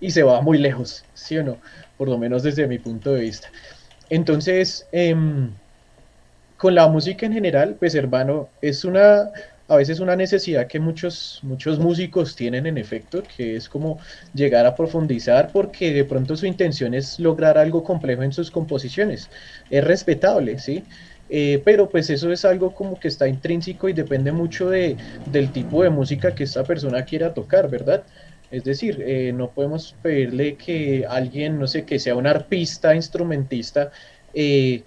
[0.00, 1.58] y se va muy lejos, ¿sí o no?
[1.98, 3.48] Por lo menos desde mi punto de vista.
[4.08, 5.14] Entonces, eh,
[6.56, 9.30] con la música en general, pues hermano, es una,
[9.68, 14.00] a veces una necesidad que muchos, muchos músicos tienen en efecto, que es como
[14.32, 19.30] llegar a profundizar porque de pronto su intención es lograr algo complejo en sus composiciones.
[19.68, 20.88] Es respetable, ¿sí?
[21.28, 25.52] Eh, pero pues eso es algo como que está intrínseco y depende mucho de, del
[25.52, 28.06] tipo de música que esta persona quiera tocar, ¿verdad?
[28.50, 33.90] Es decir, eh, no podemos pedirle que alguien, no sé, que sea un arpista, instrumentista,
[34.32, 34.86] eh,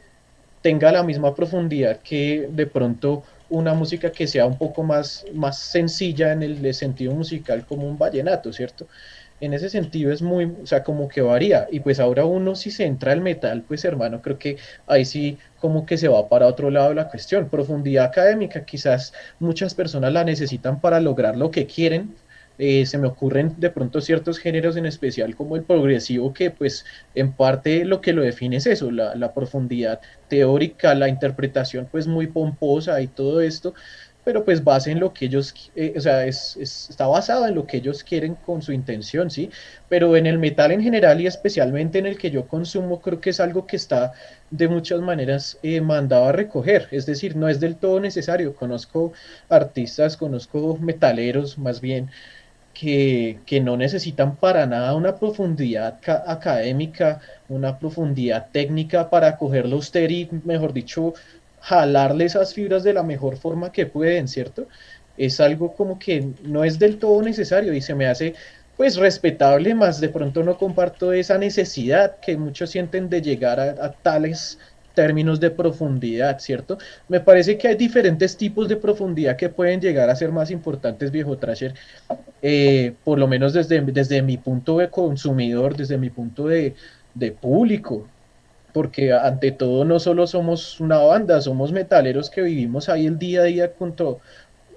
[0.61, 5.59] tenga la misma profundidad que de pronto una música que sea un poco más, más
[5.59, 8.87] sencilla en el sentido musical como un vallenato, ¿cierto?
[9.41, 11.67] En ese sentido es muy, o sea, como que varía.
[11.71, 15.37] Y pues ahora uno si se entra al metal, pues hermano, creo que ahí sí
[15.59, 17.49] como que se va para otro lado la cuestión.
[17.49, 22.15] Profundidad académica, quizás muchas personas la necesitan para lograr lo que quieren,
[22.63, 26.85] eh, se me ocurren de pronto ciertos géneros en especial como el progresivo que pues
[27.15, 32.27] en parte lo que lo define es eso, la, profundidad teórica, la interpretación pues muy
[32.27, 33.73] pomposa y todo esto,
[34.23, 37.65] pero pues base en lo que ellos, eh, o sea, es, está basado en lo
[37.65, 39.49] que ellos quieren con su intención, ¿sí?
[39.89, 43.31] Pero en el metal en general y especialmente en el que yo consumo, creo que
[43.31, 44.13] es algo que está
[44.51, 48.55] de muchas maneras eh, mandado a recoger, es decir, no es del todo necesario.
[48.55, 49.13] Conozco
[49.49, 52.11] artistas, conozco metaleros más bien,
[52.73, 60.29] que, no necesitan para nada una profundidad académica, una profundidad técnica para cogerlo usted y,
[60.43, 61.13] mejor dicho,
[61.59, 64.67] jalarle esas fibras de la mejor forma que pueden, ¿cierto?
[65.17, 68.33] Es algo como que no es del todo necesario y se me hace
[68.77, 73.91] pues respetable, más de pronto no comparto esa necesidad que muchos sienten de llegar a
[73.91, 74.57] tales
[74.93, 76.77] términos de profundidad, ¿cierto?
[77.07, 81.11] Me parece que hay diferentes tipos de profundidad que pueden llegar a ser más importantes,
[81.11, 81.73] viejo Trasher,
[82.41, 86.75] eh, por lo menos desde, desde mi punto de consumidor, desde mi punto de,
[87.39, 88.07] público,
[88.73, 93.41] porque ante todo no solo somos una banda, somos metaleros que vivimos ahí el día
[93.41, 93.71] a día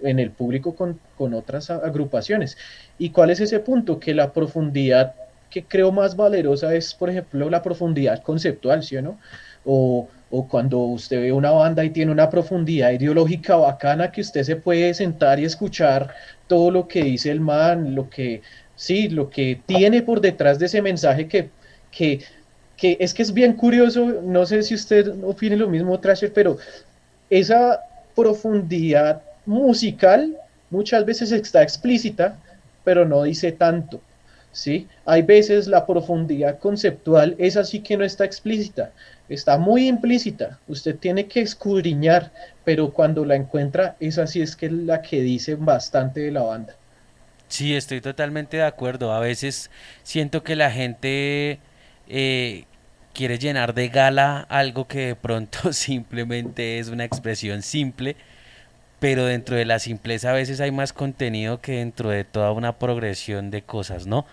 [0.03, 2.57] en el público con, con otras agrupaciones.
[2.99, 4.01] ¿Y cuál es ese punto?
[4.01, 5.15] Que la profundidad
[5.49, 9.19] que creo más valerosa es, por ejemplo, la profundidad conceptual, ¿sí o no?
[9.65, 10.09] o,
[10.49, 14.93] cuando usted ve una banda y tiene una profundidad ideológica bacana que usted se puede
[14.93, 16.13] sentar y escuchar
[16.47, 18.43] todo lo que dice el man, lo que,
[18.77, 21.51] sí, lo que tiene por detrás de ese mensaje que,
[21.91, 22.21] que,
[22.77, 26.59] que es que es bien curioso, no sé si usted opine lo mismo, Trasher, pero
[27.31, 27.81] esa
[28.15, 30.37] profundidad musical
[30.71, 32.39] muchas veces está explícita,
[32.85, 34.01] pero no dice tanto.
[34.55, 34.87] ¿sí?
[35.05, 38.93] Hay veces la profundidad conceptual es así que no está explícita,
[39.29, 40.59] está muy implícita.
[40.69, 42.33] Usted tiene que escudriñar,
[42.65, 46.43] pero cuando la encuentra, es así es que es la que dice bastante de la
[46.43, 46.75] banda.
[47.49, 49.13] Sí, estoy totalmente de acuerdo.
[49.13, 49.71] A veces
[50.03, 51.59] siento que la gente
[52.09, 52.65] eh,
[53.13, 58.17] quiere llenar de gala algo que de pronto simplemente es una expresión simple,
[58.99, 62.79] pero dentro de la simpleza a veces hay más contenido que dentro de toda una
[62.79, 64.27] progresión de cosas, ¿no?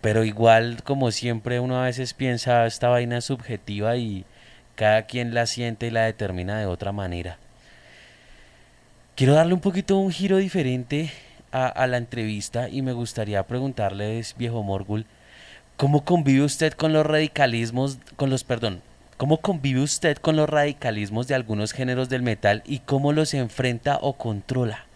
[0.00, 4.24] Pero igual, como siempre, uno a veces piensa esta vaina subjetiva y
[4.76, 7.38] cada quien la siente y la determina de otra manera.
[9.18, 11.10] Quiero darle un poquito un giro diferente
[11.50, 15.06] a, la entrevista y me gustaría preguntarles, viejo Morgul,
[15.76, 18.80] ¿cómo convive usted con los radicalismos, con los, perdón,
[19.16, 23.98] cómo convive usted con los radicalismos de algunos géneros del metal y cómo los enfrenta
[24.00, 24.86] o controla?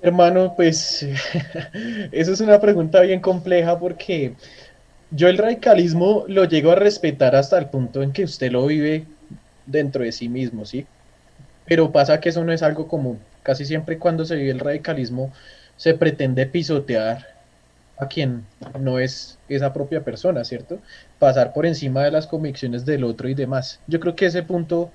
[0.00, 1.02] Hermano, pues
[2.12, 4.32] eso es una pregunta bien compleja porque
[5.10, 9.04] yo el radicalismo lo llego a respetar hasta el punto en que usted lo vive
[9.66, 10.86] dentro de sí mismo, ¿sí?
[11.66, 13.18] Pero pasa que eso no es algo común.
[13.42, 15.32] Casi siempre cuando se vive el radicalismo
[15.76, 17.26] se pretende pisotear
[17.98, 18.44] a quien
[18.80, 20.78] no es esa propia persona, ¿cierto?
[21.18, 23.80] Pasar por encima de las convicciones del otro y demás.
[23.86, 24.90] Yo creo que ese punto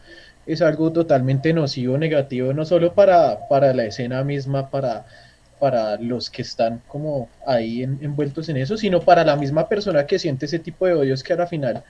[0.45, 5.05] es algo totalmente nocivo, negativo, no solo para, para la escena misma, para,
[5.59, 10.19] para los que están como ahí envueltos en eso, sino para la misma persona que
[10.19, 11.83] siente ese tipo de odios que a la final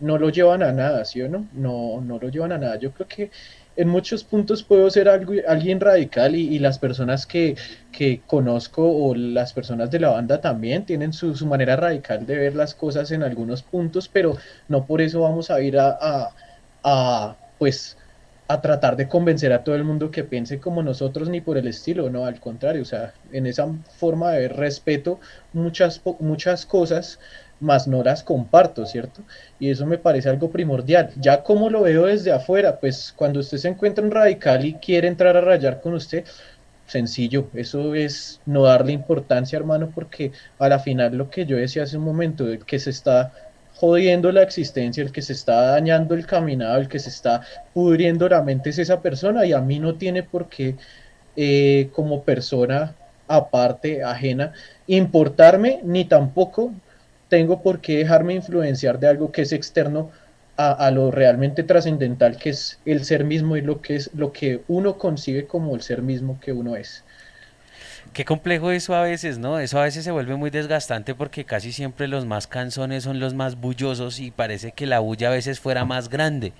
[0.00, 1.46] no lo llevan a nada, ¿sí o no?
[1.52, 2.76] No, no lo llevan a nada.
[2.76, 3.30] Yo creo que
[3.76, 7.56] en muchos puntos puedo ser algo, alguien radical y, las personas que,
[7.90, 12.36] que, conozco o las personas de la banda también tienen su, su, manera radical de
[12.36, 14.36] ver las cosas en algunos puntos, pero
[14.68, 16.30] no por eso vamos a ir a,
[16.84, 17.96] a pues
[18.48, 21.68] a tratar de convencer a todo el mundo que piense como nosotros ni por el
[21.68, 23.66] estilo, no, al contrario, o sea, en esa
[23.96, 25.20] forma de ver respeto
[25.52, 27.18] muchas, muchas cosas,
[27.62, 29.22] más no las comparto, ¿cierto?
[29.58, 31.10] Y eso me parece algo primordial.
[31.16, 35.08] Ya como lo veo desde afuera, pues cuando usted se encuentra un radical y quiere
[35.08, 36.24] entrar a rayar con usted,
[36.86, 41.84] sencillo, eso es no darle importancia, hermano, porque a la final lo que yo decía
[41.84, 43.32] hace un momento, que se está
[43.74, 47.42] jodiendo la existencia, el que se está dañando el caminado, el que se está
[47.72, 50.76] pudriendo la mente es esa persona y a mí no tiene por qué
[51.36, 52.94] eh, como persona
[53.28, 54.52] aparte, ajena,
[54.86, 56.74] importarme, ni tampoco
[57.32, 60.10] tengo por qué dejarme influenciar de algo que es externo
[60.58, 64.60] a, lo realmente trascendental que es el ser mismo y lo que es lo que
[64.68, 67.04] uno concibe como el ser mismo que uno es.
[68.12, 69.58] Qué complejo eso a veces, ¿no?
[69.58, 73.32] Eso a veces se vuelve muy desgastante porque casi siempre los más canzones son los
[73.32, 76.52] más bullosos y parece que la bulla a veces fuera más grande.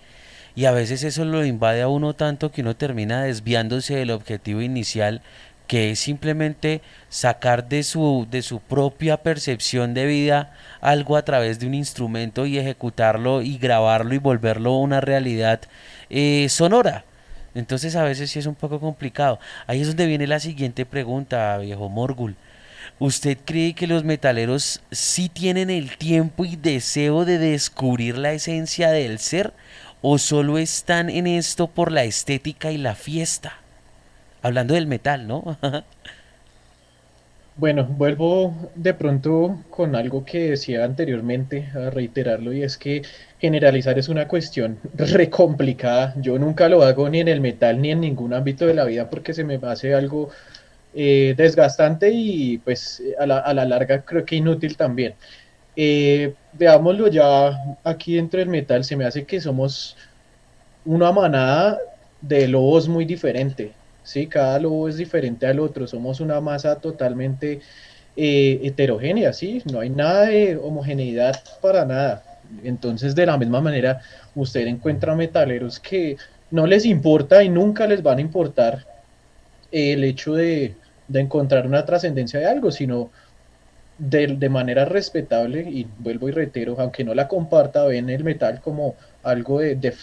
[0.54, 4.62] Y a veces eso lo invade a uno tanto que uno termina desviándose del objetivo
[4.62, 5.20] inicial
[5.66, 11.58] que es simplemente sacar de su, de su propia percepción de vida algo a través
[11.58, 15.60] de un instrumento y ejecutarlo y grabarlo y volverlo una realidad
[16.10, 17.04] eh, sonora.
[17.54, 19.38] Entonces a veces sí es un poco complicado.
[19.66, 22.36] Ahí es donde viene la siguiente pregunta, viejo Morgul.
[22.98, 28.90] ¿Usted cree que los metaleros sí tienen el tiempo y deseo de descubrir la esencia
[28.90, 29.52] del ser
[30.02, 33.61] o solo están en esto por la estética y la fiesta?
[34.42, 35.56] Hablando del metal, ¿no?
[37.54, 43.02] Bueno, vuelvo de pronto con algo que decía anteriormente a reiterarlo y es que
[43.40, 46.14] generalizar es una cuestión re complicada.
[46.16, 49.10] Yo nunca lo hago ni en el metal ni en ningún ámbito de la vida
[49.10, 50.30] porque se me hace algo
[50.94, 55.14] eh, desgastante y pues a la, a la, larga creo que inútil también.
[55.76, 57.52] Eh, veámoslo ya
[57.84, 59.96] aquí dentro del metal, se me hace que somos
[60.86, 61.78] una manada
[62.22, 63.72] de lobos muy diferente.
[64.02, 64.26] ¿Sí?
[64.26, 67.60] Cada lobo es diferente al otro, somos una masa totalmente
[68.16, 69.62] eh, heterogénea, ¿sí?
[69.70, 72.22] No hay nada de homogeneidad para nada.
[72.62, 74.02] Entonces, de la misma manera,
[74.34, 76.16] usted encuentra metaleros que
[76.50, 78.86] no les importa y nunca les van a importar
[79.72, 80.74] el hecho de,
[81.12, 83.10] encontrar una trascendencia de algo, sino
[83.98, 88.96] de, manera respetable, y vuelvo y reitero, aunque no la comparta, ven el metal como
[89.22, 89.94] algo de,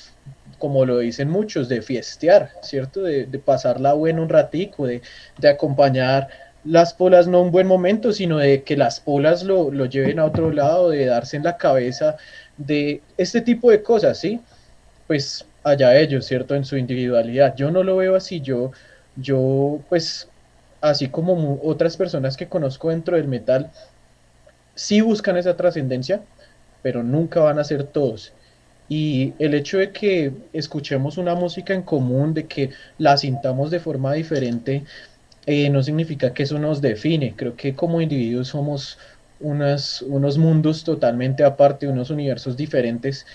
[0.60, 3.02] como lo dicen muchos, de fiestear, ¿cierto?
[3.02, 5.02] De, pasarla bueno un ratico, de,
[5.50, 6.28] acompañar
[6.64, 10.52] las polas no un buen momento, sino de que las polas lo, lleven a otro
[10.52, 12.18] lado, de darse en la cabeza,
[12.58, 14.42] de este tipo de cosas, ¿sí?
[15.08, 16.56] Pues allá ellos, ¿cierto?
[16.56, 17.56] En su individualidad.
[17.56, 18.72] Yo no lo veo así, yo,
[19.16, 20.30] yo, pues,
[20.82, 23.72] así como otras personas que conozco dentro del metal,
[24.76, 26.22] sí buscan esa trascendencia,
[26.82, 28.34] pero nunca van a ser todos.
[28.90, 33.80] Y el hecho de que escuchemos una música en común, de que la sintamos de
[33.80, 34.84] forma diferente,
[35.46, 37.36] eh, no significa que eso nos define.
[37.36, 38.98] Creo que como individuos somos
[39.40, 43.26] unos mundos totalmente aparte, unos universos diferentes.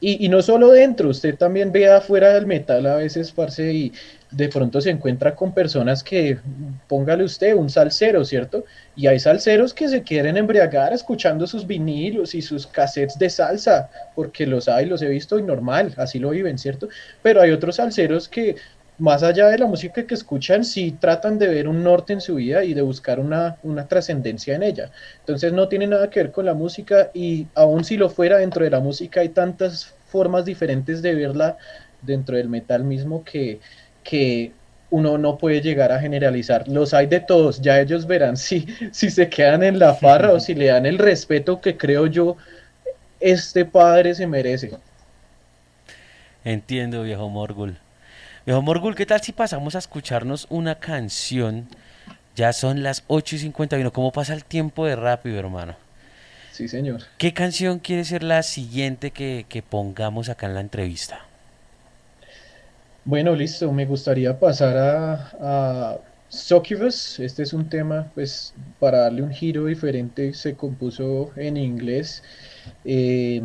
[0.00, 3.92] Y, no solo dentro, usted también ve afuera del metal a veces, parce, y
[4.32, 6.38] de pronto se encuentra con personas que,
[6.88, 8.64] póngale usted, un salsero, ¿cierto?
[8.96, 13.90] Y hay salseros que se quieren embriagar escuchando sus vinilos y sus cassettes de salsa,
[14.14, 16.88] porque los hay, los he visto y normal, así lo viven, ¿cierto?
[17.22, 18.56] Pero hay otros salseros que,
[18.98, 22.36] más allá de la música que escuchan, sí tratan de ver un norte en su
[22.36, 24.90] vida y de buscar una, una trascendencia en ella.
[25.20, 28.64] Entonces no tiene nada que ver con la música y aun si lo fuera dentro
[28.64, 31.56] de la música hay tantas formas diferentes de verla
[32.02, 33.60] dentro del metal mismo que,
[34.02, 34.52] que
[34.90, 36.68] uno no puede llegar a generalizar.
[36.68, 40.40] Los hay de todos, ya ellos verán si, si se quedan en la farra o
[40.40, 42.36] si le dan el respeto que creo yo
[43.22, 44.72] este padre se merece.
[46.44, 47.78] Entiendo, viejo Morgul.
[48.44, 51.68] Viejo Morgul, ¿qué tal si pasamos a escucharnos una canción?
[52.34, 53.92] Ya son las 8 y 51.
[53.92, 55.76] ¿Cómo pasa el tiempo de rápido, hermano?
[56.50, 57.02] Sí, señor.
[57.18, 61.20] ¿Qué canción quiere ser la siguiente que, que pongamos acá en la entrevista?
[63.04, 63.72] Bueno, listo.
[63.72, 66.00] Me gustaría pasar a, a.
[67.18, 70.32] Este es un tema, pues, para darle un giro diferente.
[70.34, 72.22] Se compuso en inglés.
[72.84, 73.42] Eh,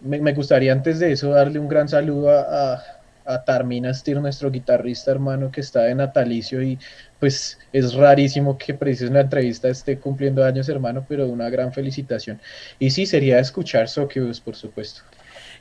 [0.00, 2.82] me, gustaría antes de eso darle un gran saludo a,
[3.24, 6.78] a, Tarmina Stier, nuestro guitarrista hermano que está de natalicio y
[7.20, 11.72] pues es rarísimo que preciso en la entrevista esté cumpliendo años hermano, pero una gran
[11.72, 12.40] felicitación.
[12.78, 15.02] Y sí, sería escuchar Succubus, por supuesto.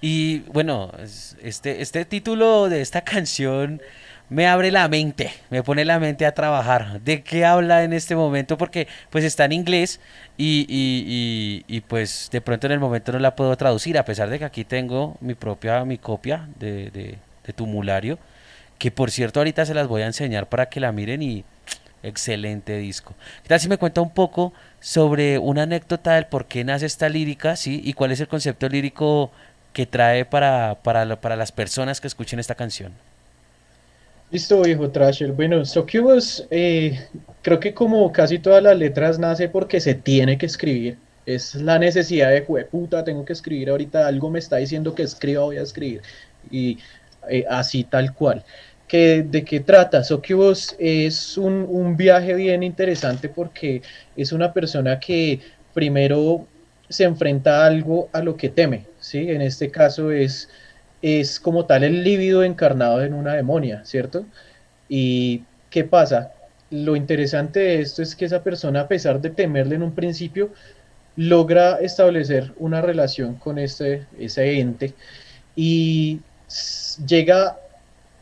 [0.01, 0.91] Y bueno,
[1.43, 3.81] este, este título de esta canción
[4.29, 7.01] me abre la mente, me pone la mente a trabajar.
[7.01, 8.57] ¿De qué habla en este momento?
[8.57, 9.99] Porque pues está en inglés
[10.37, 10.65] y,
[11.67, 14.45] y, pues de pronto en el momento no la puedo traducir, a pesar de que
[14.45, 18.17] aquí tengo mi propia, mi copia de, de, de Tumulario,
[18.79, 21.43] que por cierto ahorita se las voy a enseñar para que la miren y
[22.03, 23.13] excelente disco.
[23.43, 27.09] ¿Qué tal si me cuenta un poco sobre una anécdota del por qué nace esta
[27.09, 27.81] lírica, sí?
[27.83, 29.31] Y cuál es el concepto lírico
[29.73, 32.93] que trae para, para, para las personas que escuchen esta canción.
[34.31, 35.33] Listo, hijo Trasher.
[35.33, 37.05] Bueno, Succubus, eh,
[37.41, 40.97] creo que como casi todas las letras nace porque se tiene que escribir.
[41.25, 45.43] Es la necesidad de, puta, tengo que escribir ahorita, algo me está diciendo que escriba,
[45.43, 46.01] voy a escribir.
[46.49, 46.77] Y
[47.29, 48.43] eh, así tal cual.
[48.87, 50.03] ¿Que, ¿De qué trata?
[50.03, 53.81] Succubus es un, un viaje bien interesante porque
[54.15, 55.41] es una persona que
[55.73, 56.47] primero
[56.91, 59.29] se enfrenta a algo a lo que teme, ¿sí?
[59.31, 60.49] En este caso es,
[61.01, 64.25] es como tal el líbido encarnado en una demonia, ¿cierto?
[64.89, 66.33] ¿Y qué pasa?
[66.69, 70.51] Lo interesante de esto es que esa persona, a pesar de temerle en un principio,
[71.15, 74.93] logra establecer una relación con este, ese ente
[75.55, 76.21] y
[77.05, 77.57] llega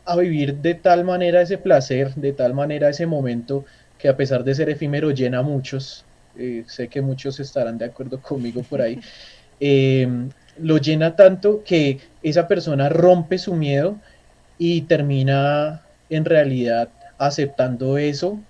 [0.04, 3.64] a vivir de tal manera ese placer, de tal manera ese momento,
[3.98, 6.04] que a pesar de ser efímero llena a muchos,
[6.40, 8.98] eh, sé que muchos estarán de acuerdo conmigo por ahí,
[9.60, 10.08] eh,
[10.58, 13.98] lo llena tanto que esa persona rompe su miedo
[14.58, 16.88] y termina en realidad
[17.18, 18.40] aceptando eso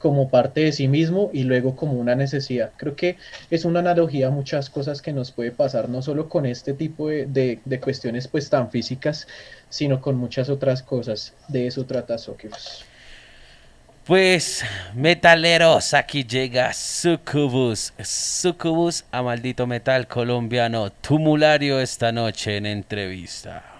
[0.00, 2.72] como parte de sí mismo y luego como una necesidad.
[2.78, 3.16] Creo que
[3.50, 7.08] es una analogía a muchas cosas que nos puede pasar, no solo con este tipo
[7.08, 9.28] de, de, cuestiones pues tan físicas,
[9.68, 11.34] sino con muchas otras cosas.
[11.48, 12.89] De eso trata Sócrates.
[14.06, 17.92] Pues, metaleros, aquí llega Sucubus.
[18.02, 20.90] Sucubus a maldito metal colombiano.
[20.90, 23.79] Tumulario esta noche en entrevista.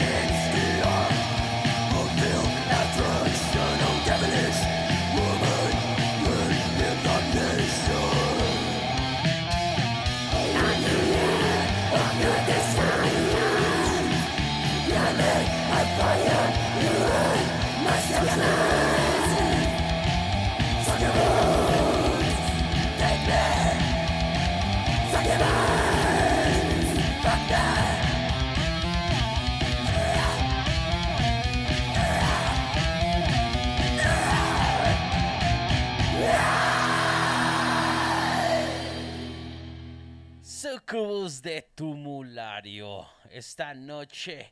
[40.91, 43.07] Sucubus de Tumulario.
[43.29, 44.51] Esta noche,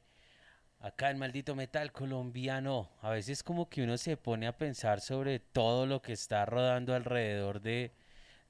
[0.80, 5.40] acá en Maldito Metal Colombiano, a veces como que uno se pone a pensar sobre
[5.40, 7.92] todo lo que está rodando alrededor de,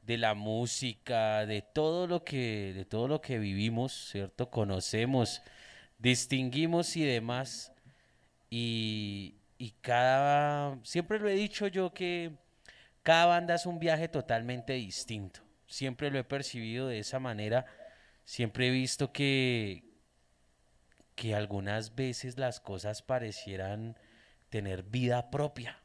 [0.04, 4.52] de la música, de todo lo que, de todo lo que vivimos, ¿cierto?
[4.52, 5.42] Conocemos,
[5.98, 7.72] distinguimos y demás.
[8.52, 12.34] Y, y cada, siempre lo he dicho yo que
[13.02, 15.40] cada banda es un viaje totalmente distinto.
[15.66, 17.66] Siempre lo he percibido de esa manera.
[18.30, 19.84] Siempre he visto que,
[21.16, 23.98] que algunas veces las cosas parecieran
[24.50, 25.80] tener vida propia.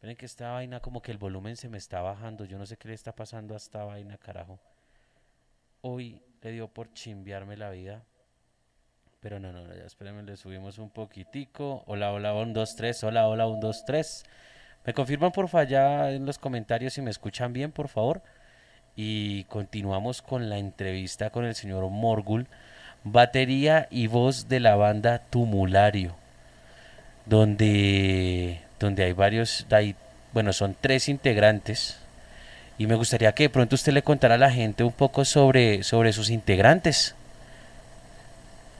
[0.00, 2.44] Miren que esta vaina como que el volumen se me está bajando.
[2.44, 4.60] Yo no sé qué le está pasando a esta vaina, carajo.
[5.80, 8.04] Hoy le dio por chimbearme la vida.
[9.18, 11.82] Pero no, no, no, ya espérenme, le subimos un poquitico.
[11.88, 13.02] Hola, hola, 1, 2, 3.
[13.02, 14.24] Hola, hola, 1, 2, 3.
[14.84, 18.22] ¿Me confirman por allá en los comentarios si me escuchan bien, por favor?
[18.96, 22.46] Y continuamos con la entrevista con el señor Morgul,
[23.02, 26.14] batería y voz de la banda Tumulario,
[27.26, 29.96] donde, donde hay varios, hay,
[30.32, 31.98] bueno, son tres integrantes.
[32.78, 35.82] Y me gustaría que de pronto usted le contara a la gente un poco sobre,
[35.82, 37.14] sobre sus integrantes.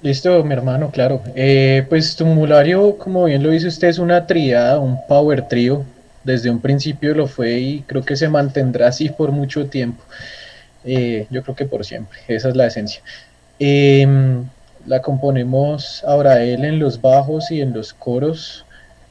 [0.02, 1.22] Listo, mi hermano, claro.
[1.34, 5.84] Eh, pues Tumulario, como bien lo dice usted, es una triada, un power trio.
[6.24, 10.02] Desde un principio lo fue y creo que se mantendrá así por mucho tiempo.
[10.84, 12.18] Eh, yo creo que por siempre.
[12.28, 13.02] Esa es la esencia.
[13.58, 14.44] Em,
[14.86, 18.64] la componemos ahora él en los bajos y en los coros.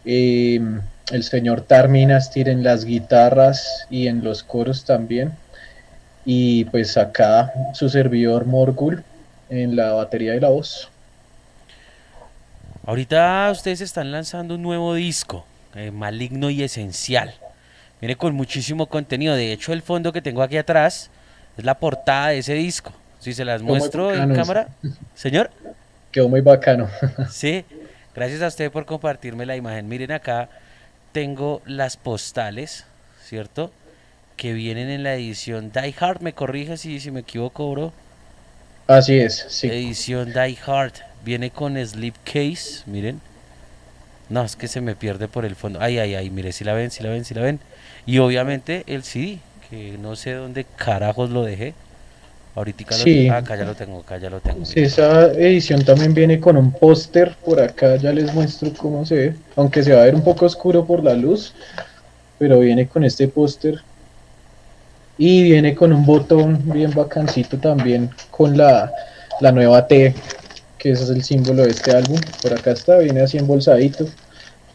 [0.05, 5.33] Em, el señor Tarminastir en las guitarras y en los coros también.
[6.25, 9.03] Y pues acá su servidor Morgul
[9.49, 10.89] en la batería y la voz.
[12.85, 15.45] Ahorita ustedes están lanzando un nuevo disco,
[15.75, 17.33] eh, Maligno y Esencial.
[17.99, 19.35] Viene con muchísimo contenido.
[19.35, 21.09] De hecho, el fondo que tengo aquí atrás
[21.57, 22.91] es la portada de ese disco.
[23.19, 24.67] Si se las Quedó muestro en cámara.
[25.15, 25.49] Señor.
[26.11, 26.89] Quedó muy bacano.
[27.29, 27.63] Sí,
[28.13, 29.87] gracias a usted por compartirme la imagen.
[29.87, 30.49] Miren acá,
[31.13, 32.85] tengo las postales,
[33.23, 33.71] ¿cierto?
[34.35, 36.21] Que vienen en la edición Die Hard.
[36.21, 37.93] Me corrige si, si me equivoco, bro.
[38.87, 39.67] Así es, sí.
[39.67, 40.93] Edición Die Hard.
[41.23, 43.21] Viene con Slipcase, miren.
[44.29, 45.79] No, es que se me pierde por el fondo.
[45.81, 47.59] Ay, ay, ay, mire, si la ven, si la ven, si la ven.
[48.05, 51.73] Y obviamente el CD, que no sé dónde carajos lo dejé.
[52.55, 53.27] Ahorita lo Sí.
[53.29, 54.63] Ah, acá ya lo tengo, acá ya lo tengo.
[54.65, 59.15] Sí, esa edición también viene con un póster por acá, ya les muestro cómo se
[59.15, 61.53] ve, aunque se va a ver un poco oscuro por la luz,
[62.37, 63.81] pero viene con este póster
[65.17, 68.91] y viene con un botón bien bacancito también con la,
[69.41, 70.13] la nueva T,
[70.83, 74.05] que ese es el símbolo de este álbum, por acá está, viene así embolsadito.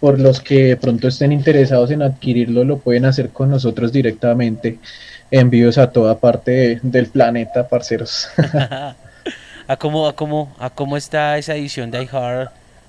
[0.01, 4.79] Por los que de pronto estén interesados en adquirirlo, lo pueden hacer con nosotros directamente.
[5.31, 8.29] Envíos a toda parte de- del planeta, parceros.
[9.69, 12.49] ¿A cómo, a cómo, a cómo está esa edición Hard?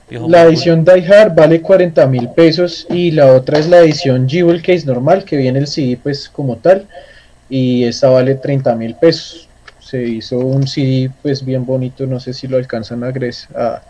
[0.09, 4.29] viejo La edición Die Hard vale 40 mil pesos y la otra es la edición
[4.29, 6.87] Jewel Case normal que viene el CD pues como tal
[7.49, 9.48] y esta vale 30 mil pesos.
[9.89, 13.11] Se hizo un CD pues bien bonito, no sé si lo alcanzan a,
[13.55, 13.81] a,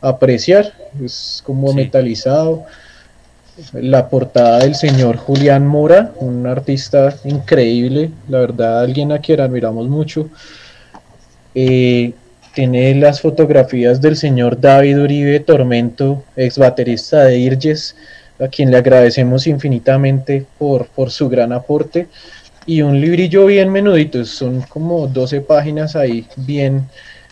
[0.00, 0.72] apreciar,
[1.04, 2.64] es como metalizado.
[3.74, 9.88] La portada del señor Julián Mora, un artista increíble, la verdad alguien a quien admiramos
[9.88, 10.30] mucho.
[11.54, 12.14] Eh,
[12.54, 17.94] tiene las fotografías del señor David Uribe Tormento, ex baterista de Irges,
[18.38, 22.08] a quien le agradecemos infinitamente por, por su gran aporte.
[22.66, 26.88] Y un librillo bien menudito, son como 12 páginas ahí, bien,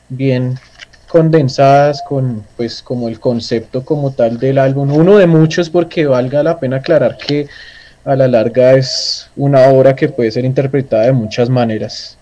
[0.08, 0.58] bien
[1.10, 6.42] condensadas con pues como el concepto como tal del álbum, uno de muchos porque valga
[6.42, 7.48] la pena aclarar que
[8.04, 12.16] a la larga es una obra que puede ser interpretada de muchas maneras.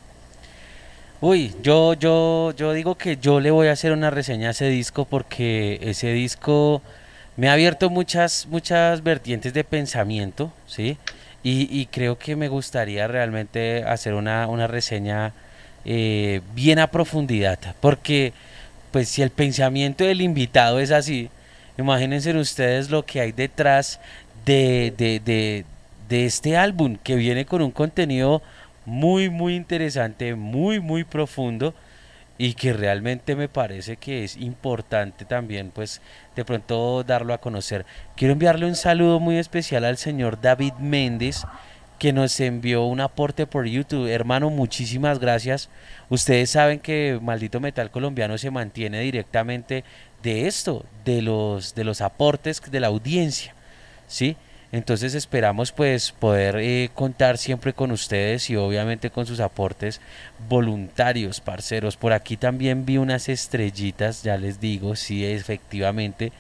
[1.21, 4.69] Uy, yo, yo, yo digo que yo le voy a hacer una reseña a ese
[4.69, 6.81] disco porque ese disco
[7.37, 10.97] me ha abierto muchas, muchas vertientes de pensamiento, ¿sí?
[11.43, 15.33] Y, creo que me gustaría realmente hacer una, reseña
[15.85, 18.33] eh, bien a profundidad, porque
[18.91, 21.31] pues si el pensamiento del invitado es así,
[21.79, 24.01] imagínense ustedes lo que hay detrás
[24.45, 25.65] de, de, de,
[26.09, 28.43] de este álbum que viene con un contenido
[28.85, 31.75] muy, muy interesante, muy, muy profundo
[32.39, 36.01] y que realmente me parece que es importante también, pues,
[36.37, 37.85] de pronto darlo a conocer.
[38.17, 41.43] Quiero enviarle un saludo muy especial al señor David Méndez,
[41.99, 44.07] que nos envió un aporte por YouTube.
[44.07, 45.69] Hermano, muchísimas gracias.
[46.09, 49.83] Ustedes saben que Maldito Metal Colombiano se mantiene directamente
[50.23, 53.53] de esto, de los, de los aportes de la audiencia,
[54.07, 54.37] ¿sí?
[54.71, 60.01] Entonces esperamos pues poder eh, contar siempre con ustedes y obviamente con sus aportes
[60.49, 61.97] voluntarios, parceros.
[61.97, 66.33] Por aquí también vi unas estrellitas, ya les digo, sí, efectivamente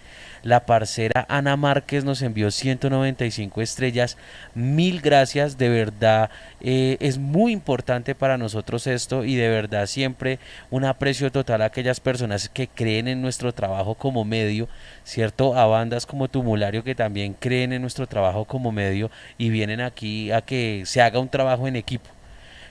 [0.43, 4.16] la parcera Ana Márquez nos envió 195 estrellas.
[4.55, 6.30] Mil gracias, de verdad
[6.61, 10.39] eh, es muy importante para nosotros esto y de verdad siempre
[10.70, 14.68] un aprecio total a aquellas personas que creen en nuestro trabajo como medio,
[15.05, 15.57] ¿cierto?
[15.57, 20.30] A bandas como Tumulario que también creen en nuestro trabajo como medio y vienen aquí
[20.32, 22.11] a que se haga un trabajo en equipo.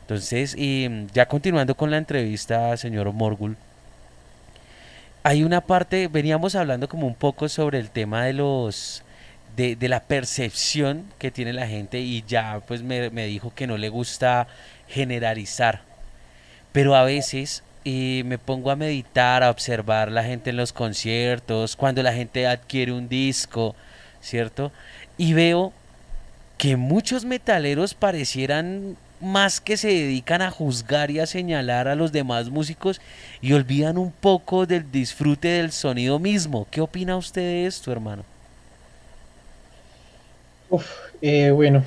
[0.02, 3.58] Entonces, y ya continuando con la entrevista, señor Morgul,
[5.28, 9.04] hay una parte, veníamos hablando como un poco sobre el tema de los
[9.58, 13.90] de, la percepción que tiene la gente y ya pues me, dijo que no le
[13.90, 14.48] gusta
[14.88, 15.82] generalizar.
[16.72, 21.76] Pero a veces y me pongo a meditar, a observar la gente en los conciertos,
[21.76, 23.76] cuando la gente adquiere un disco,
[24.22, 24.72] ¿cierto?
[25.18, 25.74] Y veo
[26.58, 32.12] que muchos metaleros parecieran más que se dedican a juzgar y a señalar a los
[32.12, 33.02] demás músicos
[33.42, 36.68] y olvidan un poco del disfrute del sonido mismo.
[36.72, 38.26] ¿Qué opina usted de esto, hermano?
[40.70, 40.86] Uf,
[41.22, 41.84] eh, bueno,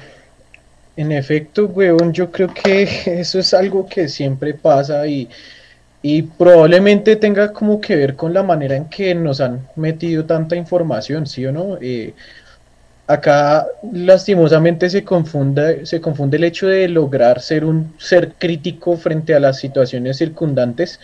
[0.96, 2.82] en efecto, weón, yo creo que
[3.20, 5.30] eso es algo que siempre pasa y,
[6.02, 10.56] y probablemente tenga como que ver con la manera en que nos han metido tanta
[10.56, 11.78] información, ¿sí o no?
[11.80, 12.16] Eh,
[13.10, 19.34] acá lastimosamente se confunde, se confunde el hecho de lograr ser un ser crítico frente
[19.34, 21.00] a las situaciones circundantes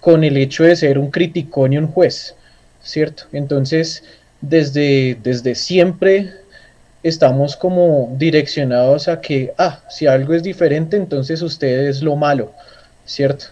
[0.00, 2.34] con el hecho de ser un criticón y un juez,
[2.82, 3.24] ¿cierto?
[3.32, 4.02] Entonces,
[4.40, 6.32] desde, desde siempre
[7.04, 12.52] estamos como direccionados a que, ah, si algo es diferente, entonces usted es lo malo,
[13.04, 13.46] ¿cierto?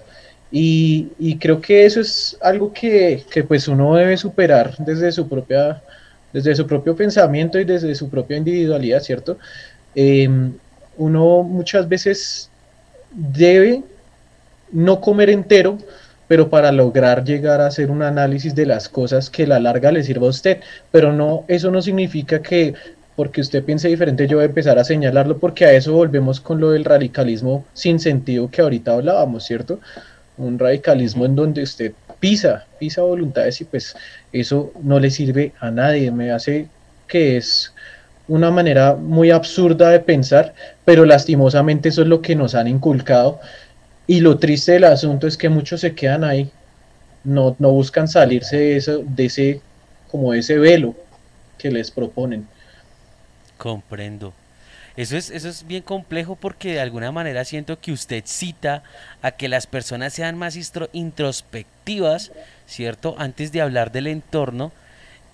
[0.51, 5.29] Y, y creo que eso es algo que, que pues uno debe superar desde su
[5.29, 5.81] propia
[6.35, 9.39] desde su propio pensamiento y desde su propia individualidad, ¿cierto?
[9.95, 10.53] Em,
[10.99, 12.51] uno muchas veces
[13.13, 13.83] debe
[14.73, 15.79] no comer entero,
[16.27, 19.93] pero para lograr llegar a hacer un análisis de las cosas que a la larga
[19.93, 20.59] le sirva a usted.
[20.91, 22.75] Pero no, eso no significa que
[23.15, 26.61] porque usted piense diferente yo voy a empezar a señalarlo, porque a eso volvemos con
[26.61, 29.79] lo del radicalismo sin sentido que ahorita hablábamos, ¿cierto?
[30.37, 31.93] Un radicalismo en donde usted
[32.25, 33.95] pisa, pisa voluntades y pues
[34.33, 36.69] eso no le sirve a nadie, me hace
[37.07, 37.75] que es
[38.29, 40.55] una manera muy absurda de pensar,
[40.87, 43.41] pero lastimosamente eso es lo que nos han inculcado
[44.07, 46.51] y lo triste del asunto es que muchos se quedan ahí,
[47.25, 49.61] no, no buscan salirse de, eso, de ese,
[50.11, 50.95] como de ese velo
[51.59, 52.49] que les proponen.
[53.59, 54.33] Comprendo.
[54.97, 58.85] Eso es, eso es bien complejo porque de alguna manera siento que usted cita
[59.23, 60.57] a que las personas sean más
[60.93, 62.31] introspectivas,
[62.67, 63.17] ¿cierto?
[63.19, 64.73] Antes de hablar del entorno.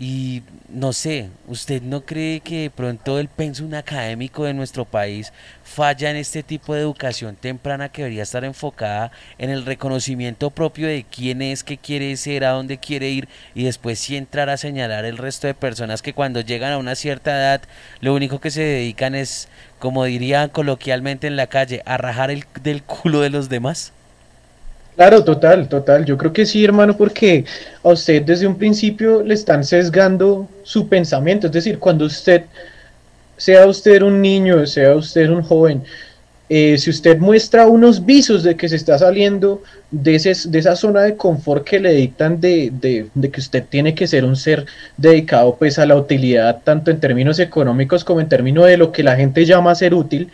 [0.03, 5.31] Y no sé, ¿usted no cree que de pronto el pensum académico de nuestro país
[5.63, 10.87] falla en este tipo de educación temprana que debería estar enfocada en el reconocimiento propio
[10.89, 14.57] de quién es, qué quiere ser, a dónde quiere ir y después sí entrar a
[14.57, 17.61] señalar el resto de personas que cuando llegan a una cierta edad
[18.01, 19.49] lo único que se dedican es,
[19.79, 23.93] como dirían coloquialmente en la calle, a rajar el del culo de los demás?
[25.01, 26.05] Claro, total, total.
[26.05, 27.47] Yo creo que sí, hermano, porque
[27.83, 31.47] a usted desde un principio le están sesgando su pensamiento.
[31.47, 32.45] Es decir, cuando usted,
[33.39, 35.83] sea usted un niño, sea usted un joven,
[36.51, 40.77] eh, si usted muestra unos visos de que se está saliendo de, ese, de esa
[40.77, 44.37] zona de confort que le dictan de, de, de, que usted tiene que ser un
[44.37, 44.67] ser
[44.99, 49.03] dedicado pues a la utilidad, tanto en términos económicos como en términos de lo que
[49.03, 50.31] la gente llama ser útil,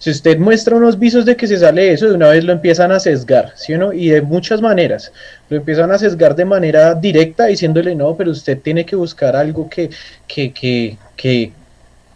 [0.00, 2.90] si usted muestra unos visos de que se sale eso, de una vez lo empiezan
[2.90, 3.92] a sesgar, ¿sí o no?
[3.92, 5.12] Y de muchas maneras.
[5.50, 9.68] Lo empiezan a sesgar de manera directa diciéndole, no, pero usted tiene que buscar algo
[9.68, 9.90] que,
[10.26, 11.52] que, que, que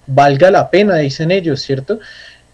[0.07, 2.01] valga la pena, dicen ellos, ¿cierto?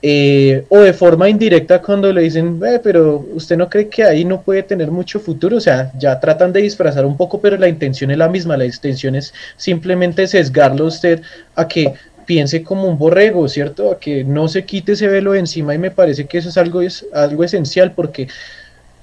[0.02, 4.24] Eh, o de forma indirecta cuando le dicen, eh, pero usted no cree que ahí
[4.24, 7.68] no puede tener mucho futuro, o sea, ya tratan de disfrazar un poco, pero la
[7.68, 11.20] intención es la misma, la intención es simplemente sesgarlo a usted
[11.54, 11.92] a que
[12.30, 13.90] piense como un borrego, ¿cierto?
[13.90, 16.56] A que no se quite ese velo de encima y me parece que eso es
[16.56, 18.28] algo, es algo esencial porque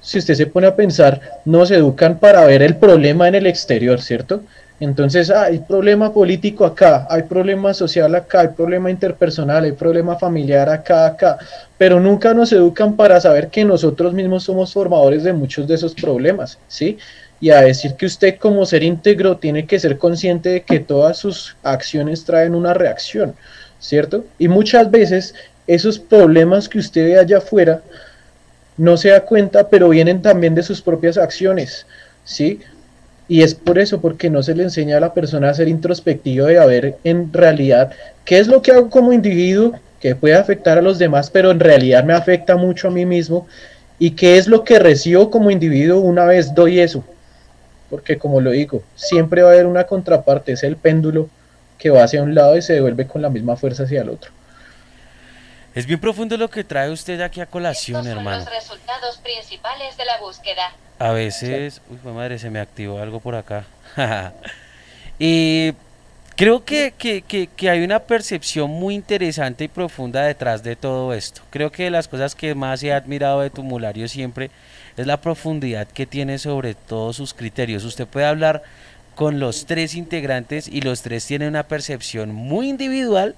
[0.00, 4.00] si usted se pone a pensar, nos educan para ver el problema en el exterior,
[4.00, 4.40] ¿cierto?
[4.80, 10.16] Entonces ah, hay problema político acá, hay problema social acá, hay problema interpersonal, hay problema
[10.16, 11.36] familiar acá, acá,
[11.76, 15.94] pero nunca nos educan para saber que nosotros mismos somos formadores de muchos de esos
[15.94, 16.96] problemas, ¿sí?
[17.40, 21.18] Y a decir que usted como ser íntegro tiene que ser consciente de que todas
[21.18, 23.34] sus acciones traen una reacción,
[23.78, 24.24] ¿cierto?
[24.38, 25.34] Y muchas veces
[25.66, 27.82] esos problemas que usted ve allá afuera
[28.76, 31.86] no se da cuenta, pero vienen también de sus propias acciones,
[32.24, 32.60] ¿sí?
[33.28, 36.46] Y es por eso, porque no se le enseña a la persona a ser introspectivo
[36.46, 37.92] de a ver en realidad
[38.24, 41.60] qué es lo que hago como individuo que puede afectar a los demás, pero en
[41.60, 43.46] realidad me afecta mucho a mí mismo
[43.98, 47.04] y qué es lo que recibo como individuo una vez doy eso,
[47.90, 51.28] porque como lo digo, siempre va a haber una contraparte, es el péndulo
[51.78, 54.30] que va hacia un lado y se devuelve con la misma fuerza hacia el otro.
[55.74, 58.38] Es bien profundo lo que trae usted aquí a colación, hermano.
[58.38, 60.72] Los resultados principales de la búsqueda.
[60.98, 63.64] A veces, uy, madre, se me activó algo por acá.
[65.20, 65.72] y
[66.34, 71.14] creo que, que, que, que, hay una percepción muy interesante y profunda detrás de todo
[71.14, 71.42] esto.
[71.50, 74.50] Creo que las cosas que más he admirado de Tumulario siempre
[75.02, 77.84] es la profundidad que tiene sobre todos sus criterios.
[77.84, 78.62] Usted puede hablar
[79.14, 83.34] con los tres integrantes y los tres tienen una percepción muy individual,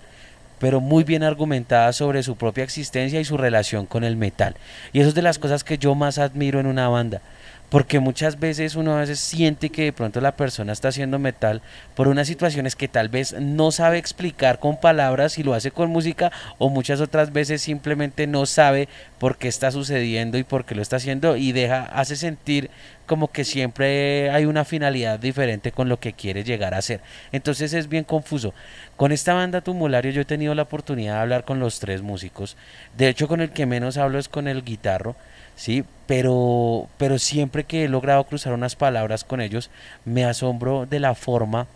[0.58, 4.56] pero muy bien argumentada sobre su propia existencia y su relación con el metal.
[4.92, 7.22] Y eso es de las cosas que yo más admiro en una banda
[7.70, 11.62] porque muchas veces uno a veces siente que de pronto la persona está haciendo metal
[11.94, 15.88] por unas situaciones que tal vez no sabe explicar con palabras y lo hace con
[15.88, 20.74] música o muchas otras veces simplemente no sabe por qué está sucediendo y por qué
[20.74, 22.70] lo está haciendo y deja hace sentir
[23.06, 27.00] como que siempre hay una finalidad diferente con lo que quiere llegar a hacer.
[27.32, 28.54] Entonces es bien confuso.
[28.96, 32.56] Con esta banda Tumulario yo he tenido la oportunidad de hablar con los tres músicos.
[32.96, 35.16] De hecho con el que menos hablo es con el guitarro
[35.56, 35.84] ¿sí?
[36.06, 39.70] Pero, pero siempre que he logrado cruzar unas palabras con ellos,
[40.04, 41.66] me asombro de la forma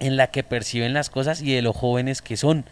[0.00, 2.64] en la que perciben las cosas y de lo jóvenes que son,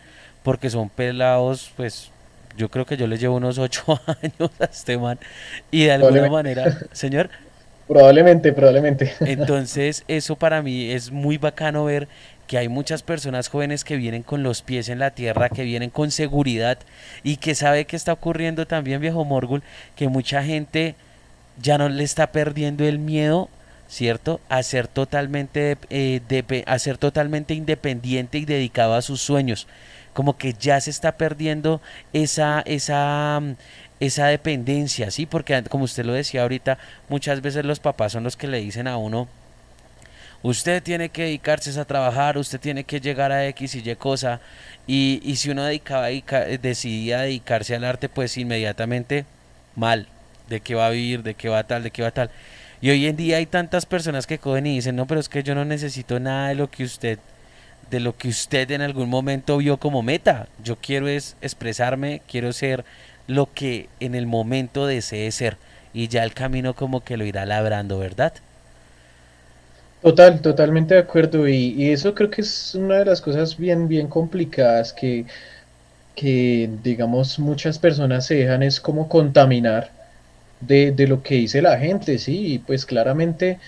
[0.43, 2.11] porque son pelados, pues
[2.57, 5.19] yo creo que yo les llevo unos ocho años a este man,
[5.71, 7.31] y de alguna manera, señor.
[7.87, 9.13] Probablemente, probablemente.
[9.21, 12.07] Entonces, eso para mí es muy bacano ver
[12.51, 15.89] que hay muchas personas jóvenes que vienen con los pies en la tierra, que vienen
[15.89, 16.79] con seguridad
[17.23, 19.63] y que sabe que está ocurriendo también, viejo Morgul,
[19.95, 20.97] que mucha gente
[21.63, 23.49] ya no le está perdiendo el miedo,
[23.89, 24.41] ¿cierto?
[24.49, 29.69] A ser totalmente, eh, a ser totalmente independiente y dedicado a sus sueños.
[30.13, 31.81] Como que ya se está perdiendo
[32.13, 33.41] esa, esa,
[34.01, 35.25] esa dependencia, ¿sí?
[35.25, 36.79] Porque como usted lo decía ahorita,
[37.09, 39.29] muchas veces los papás son los que le dicen a uno,
[40.43, 44.41] usted tiene que dedicarse a trabajar, usted tiene que llegar a X y Y cosa,
[44.87, 46.09] y, y si uno dedicaba,
[46.61, 49.25] decidía dedicarse al arte, pues inmediatamente
[49.77, 50.09] mal,
[50.49, 52.31] de qué va a vivir, de qué va tal, de qué va tal.
[52.81, 55.43] Y hoy en día hay tantas personas que cogen y dicen, no, pero es que
[55.43, 57.19] yo no necesito nada de lo que usted,
[57.91, 60.49] de lo que usted en algún momento vio como meta.
[60.65, 62.85] Yo quiero es expresarme, quiero ser
[63.27, 65.59] lo que en el momento desee ser.
[65.93, 68.33] Y ya el camino como que lo irá labrando, ¿verdad?
[70.03, 71.47] Total, totalmente de acuerdo.
[71.49, 75.27] Y, eso creo que es una de las cosas bien, bien complicadas que,
[76.17, 79.93] que, digamos, muchas personas se dejan es como contaminar
[80.61, 82.55] de, de lo que dice la gente, ¿sí?
[82.55, 83.61] Y pues claramente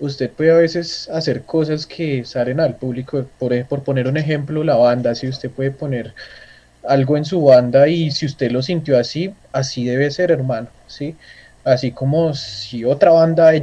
[0.00, 4.64] usted puede a veces hacer cosas que salen al público, por, por poner un ejemplo,
[4.64, 6.14] la banda, si usted puede poner
[6.84, 11.16] algo en su banda y si usted lo sintió así, así debe ser, hermano, ¿sí?
[11.64, 13.62] Así como si otra banda Y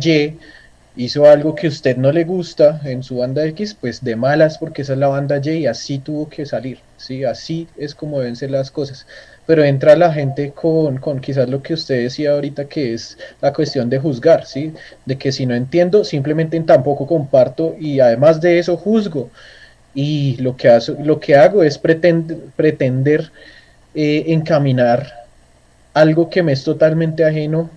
[0.95, 4.57] hizo algo que a usted no le gusta en su banda X, pues de malas
[4.57, 7.23] porque esa es la banda Y y así tuvo que salir, ¿sí?
[7.23, 9.07] Así es como deben ser las cosas.
[9.45, 13.53] Pero entra la gente con, con quizás lo que usted decía ahorita, que es la
[13.53, 14.73] cuestión de juzgar, ¿sí?
[15.05, 19.29] De que si no entiendo, simplemente tampoco comparto y además de eso juzgo.
[19.93, 23.31] Y lo que, lo que hago es pretender, pretender
[23.93, 25.11] eh, encaminar
[25.93, 27.69] algo que me es totalmente ajeno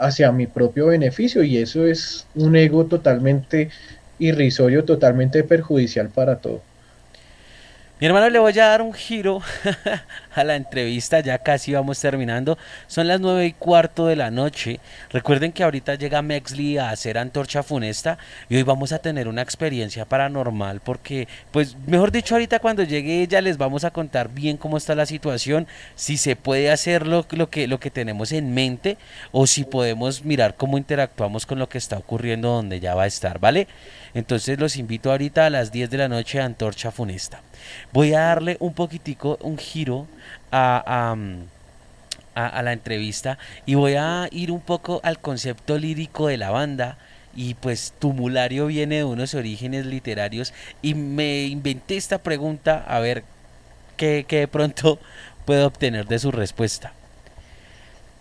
[0.00, 3.70] hacia mi propio beneficio y eso es un ego totalmente
[4.18, 6.69] irrisorio, totalmente perjudicial para todo.
[8.00, 9.42] Mi hermano, le voy a dar un giro
[10.34, 12.56] a la entrevista, ya casi vamos terminando.
[12.86, 14.80] Son las nueve y cuarto de la noche.
[15.10, 18.16] Recuerden que ahorita llega Mexley a hacer antorcha funesta
[18.48, 23.20] y hoy vamos a tener una experiencia paranormal porque, pues, mejor dicho, ahorita cuando llegue
[23.20, 27.26] ella les vamos a contar bien cómo está la situación, si se puede hacer lo,
[27.32, 28.96] lo, que, lo que tenemos en mente
[29.30, 33.08] o si podemos mirar cómo interactuamos con lo que está ocurriendo donde ya va a
[33.08, 33.68] estar, ¿vale?
[34.14, 37.42] Entonces los invito ahorita a las 10 de la noche a Antorcha Funesta.
[37.92, 40.06] Voy a darle un poquitico, un giro
[40.52, 41.14] a,
[42.34, 46.96] a, la entrevista y voy a ir un poco al concepto lírico de la banda
[47.34, 50.52] y pues Tumulario viene de unos orígenes literarios
[50.82, 53.24] y me inventé esta pregunta a ver
[53.96, 54.98] qué, qué de pronto
[55.44, 56.92] puedo obtener de su respuesta.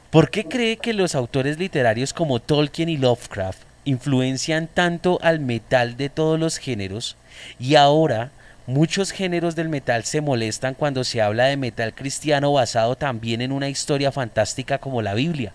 [0.09, 5.97] ¿Por qué cree que los autores literarios como Tolkien y Lovecraft influencian tanto al metal
[5.97, 7.15] de todos los géneros
[7.59, 8.31] y ahora
[8.69, 13.51] muchos géneros del metal se molestan cuando se habla de metal cristiano basado también en
[13.51, 15.51] una historia fantástica como la Biblia.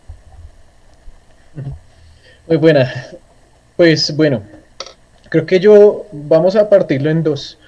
[2.47, 2.93] Muy buena.
[3.77, 4.43] Pues bueno,
[5.29, 7.59] creo que yo vamos a partirlo en dos.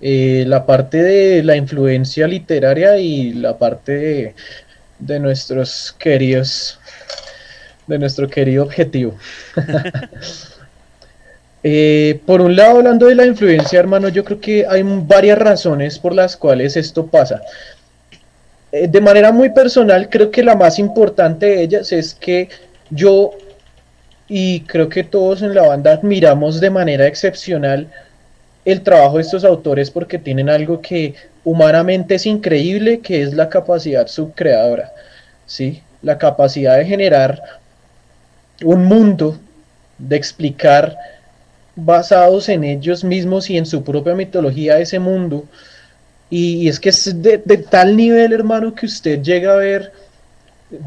[0.00, 4.34] Eh, la parte de la influencia literaria y la parte de,
[4.98, 6.78] de nuestros queridos
[7.86, 9.16] de nuestro querido objetivo.
[11.68, 15.98] Eh, por un lado, hablando de la influencia, hermano, yo creo que hay varias razones
[15.98, 17.42] por las cuales esto pasa.
[18.70, 22.50] Eh, de manera muy personal, creo que la más importante de ellas es que
[22.88, 23.32] yo
[24.28, 27.88] y creo que todos en la banda admiramos de manera excepcional
[28.64, 33.48] el trabajo de estos autores porque tienen algo que humanamente es increíble, que es la
[33.48, 34.92] capacidad subcreadora,
[35.46, 35.82] ¿sí?
[36.00, 37.42] La capacidad de generar
[38.62, 39.36] un mundo
[39.98, 40.96] de explicar
[41.76, 45.44] basados en ellos mismos y en su propia mitología ese mundo.
[46.28, 47.38] Y, es que es de,
[47.70, 49.92] tal nivel, hermano, que usted llega a ver,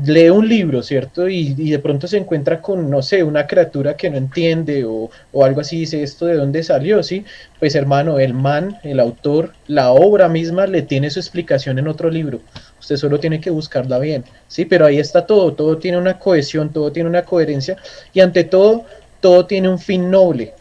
[0.03, 1.29] lee un libro, ¿cierto?
[1.29, 5.45] Y, de pronto se encuentra con, no sé, una criatura que no entiende o, o,
[5.45, 7.23] algo así, dice esto de dónde salió, ¿sí?
[7.59, 12.09] Pues hermano, el man, el autor, la obra misma le tiene su explicación en otro
[12.09, 12.41] libro
[12.89, 14.65] usted solo tiene que buscarla bien, ¿sí?
[14.65, 17.77] Pero ahí está todo, todo tiene una cohesión, todo tiene una coherencia
[18.13, 18.85] y ante todo,
[19.19, 20.53] todo tiene un fin noble.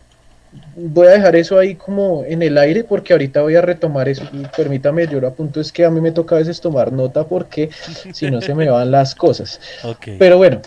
[0.76, 4.24] Voy a dejar eso ahí como en el aire porque ahorita voy a retomar eso.
[4.56, 7.70] Permítame, yo lo apunto, es que a mí me toca a veces tomar nota porque
[8.12, 9.60] si no se me van las cosas.
[10.18, 10.62] Pero bueno,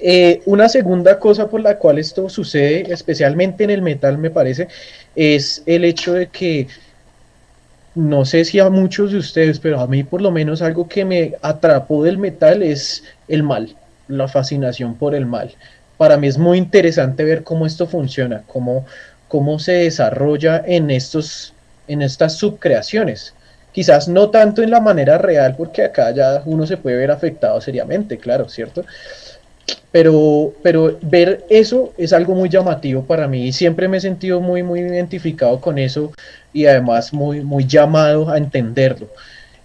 [0.00, 4.68] eh, una segunda cosa por la cual esto sucede, especialmente en el metal, me parece,
[5.14, 6.68] es el hecho de que
[7.94, 11.04] no sé si a muchos de ustedes, pero a mí por lo menos algo que
[11.04, 13.76] me atrapó del metal es el mal,
[14.08, 15.54] la fascinación por el mal.
[15.96, 18.84] Para mí es muy interesante ver cómo esto funciona, cómo,
[19.28, 21.54] cómo se desarrolla en, estos,
[21.88, 23.34] en estas subcreaciones.
[23.72, 27.60] Quizás no tanto en la manera real, porque acá ya uno se puede ver afectado
[27.60, 28.84] seriamente, claro, ¿cierto?
[29.90, 34.40] Pero, pero ver eso es algo muy llamativo para mí y siempre me he sentido
[34.40, 36.12] muy, muy identificado con eso
[36.52, 39.08] y además muy, muy llamado a entenderlo.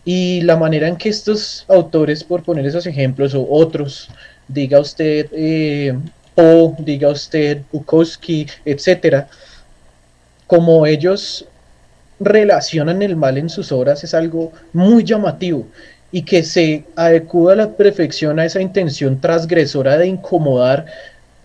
[0.06, 4.10] Y la manera en que estos autores, por poner esos ejemplos o otros,
[4.48, 5.96] diga usted eh,
[6.40, 9.28] Poe, diga usted Bukowski, etcétera,
[10.48, 11.46] como ellos
[12.18, 15.68] relacionan el mal en sus obras es algo muy llamativo
[16.14, 20.86] y que se adecua a la perfección a esa intención transgresora de incomodar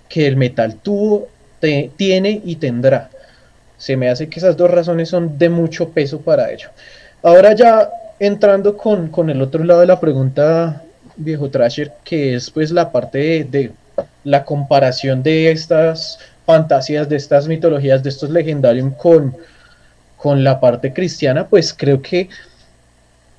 [0.09, 1.27] que el metal tuvo,
[1.97, 3.11] tiene y tendrá.
[3.77, 6.69] Se me hace que esas dos razones son de mucho peso para ello.
[7.21, 7.91] Ahora ya
[8.21, 10.83] entrando con, con el otro lado de la pregunta,
[11.17, 13.73] viejo Trasher, que es pues la parte de
[14.25, 19.35] la comparación de estas fantasías, de estas mitologías, de estos legendarios con,
[20.17, 22.29] con la parte cristiana, pues creo que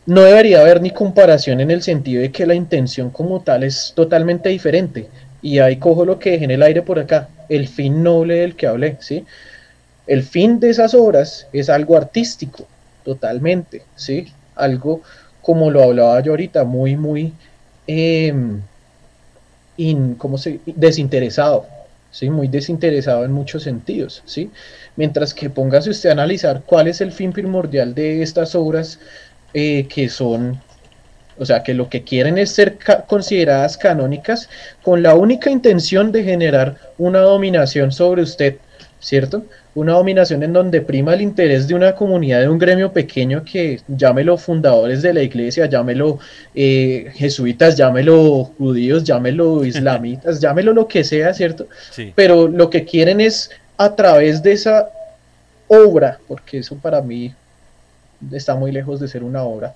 [0.05, 3.91] no debería haber ni comparación en el sentido de que la intención como tal es
[3.95, 5.09] totalmente diferente.
[5.41, 8.55] y ahí cojo lo que dejé en el aire por acá, el fin noble del
[8.55, 9.25] que hablé, ¿sí?
[10.07, 12.65] El fin de esas obras es algo artístico,
[13.03, 14.33] totalmente, ¿sí?
[14.55, 15.01] Algo,
[15.41, 17.33] como lo hablaba yo ahorita, muy, muy,
[20.17, 20.59] ¿cómo se?
[20.65, 21.65] desinteresado,
[22.11, 22.29] ¿sí?
[22.29, 24.51] Muy desinteresado en muchos sentidos, ¿sí?
[24.95, 28.99] Mientras que póngase usted a analizar cuál es el fin primordial de estas obras
[29.53, 30.59] eh, que son
[31.37, 32.77] o sea, que lo que quieren es ser
[33.07, 34.49] consideradas canónicas
[34.81, 38.57] con la única intención de generar una dominación sobre usted,
[39.05, 39.43] ¿cierto?
[39.75, 43.79] Una dominación en donde prima el interés de una comunidad, de un gremio pequeño que
[43.87, 46.17] llámelo fundadores de la iglesia, llámelo
[46.55, 51.67] eh, jesuitas, llámelo judíos, llámelo islamitas, llámelo lo que sea, ¿cierto?
[52.15, 54.89] Pero lo que quieren es a través de esa
[55.67, 57.31] obra, porque eso para mí
[58.31, 59.75] está muy lejos de ser una obra,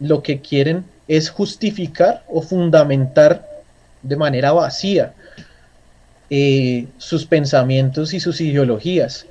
[0.00, 3.46] lo que quieren es justificar o fundamentar
[4.02, 5.12] de manera vacía
[6.30, 9.26] eh, sus pensamientos y sus ideologías,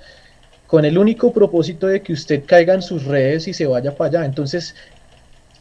[0.67, 4.19] con el único propósito de que usted caiga en sus redes y se vaya para
[4.19, 4.25] allá.
[4.25, 4.75] Entonces,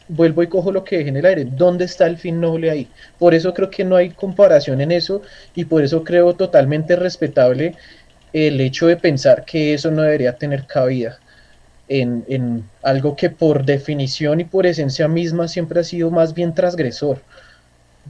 [0.07, 1.45] vuelvo y cojo lo que dejé en el aire.
[1.45, 2.87] ¿Dónde está el fin noble ahí?
[3.17, 5.21] Por eso creo que no hay comparación en eso
[5.55, 7.75] y por eso creo totalmente respetable
[8.33, 11.19] el hecho de pensar que eso no debería tener cabida
[11.89, 17.21] en, algo que por definición y por esencia misma siempre ha sido más bien transgresor,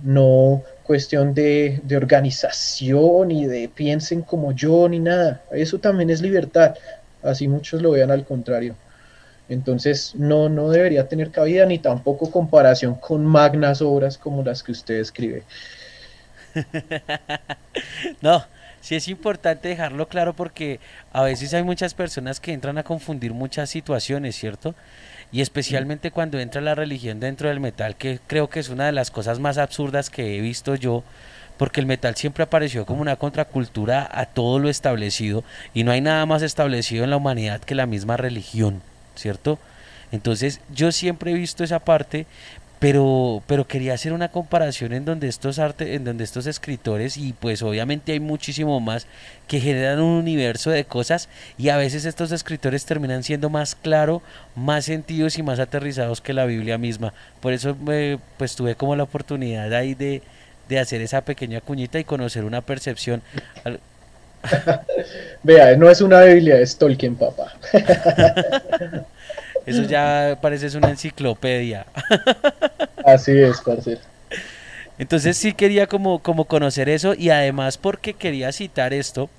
[0.04, 6.76] no cuestión de, organización y de piensen como yo ni nada, eso también es libertad,
[7.22, 8.76] así muchos lo vean al contrario.
[9.50, 14.72] Entonces no, no debería tener cabida ni tampoco comparación con magnas obras como las que
[14.72, 15.44] usted escribe.
[18.22, 18.44] no,
[18.82, 20.80] sí es importante dejarlo claro porque
[21.12, 24.74] a veces hay muchas personas que entran a confundir muchas situaciones, ¿cierto?
[25.32, 28.94] Y especialmente cuando entra la religión dentro del metal, que creo que es una de
[28.94, 31.04] las cosas más absurdas que he visto yo,
[31.58, 35.44] porque el metal siempre apareció como una contracultura a todo lo establecido
[35.74, 38.82] y no hay nada más establecido en la humanidad que la misma religión,
[39.16, 39.60] ¿cierto?
[40.12, 42.26] Entonces yo siempre he visto esa parte,
[42.80, 47.34] pero, pero quería hacer una comparación en donde estos arte, en donde estos escritores, y
[47.34, 49.08] pues obviamente hay muchísimo más,
[49.48, 51.28] que generan un universo de cosas,
[51.58, 54.22] y a veces estos escritores terminan siendo más claro,
[54.56, 57.14] más sentidos y más aterrizados que la Biblia misma.
[57.42, 57.76] Por eso
[58.38, 60.22] pues tuve como la oportunidad ahí de,
[60.70, 63.24] de hacer esa pequeña cuñita y conocer una percepción.
[65.44, 67.54] Vea, no es una Biblia, es Tolkien, papá.
[69.68, 71.86] Eso ya parece una enciclopedia.
[73.06, 74.00] Así es, parcero.
[74.98, 79.30] Entonces sí quería como, como conocer eso y además porque quería citar esto,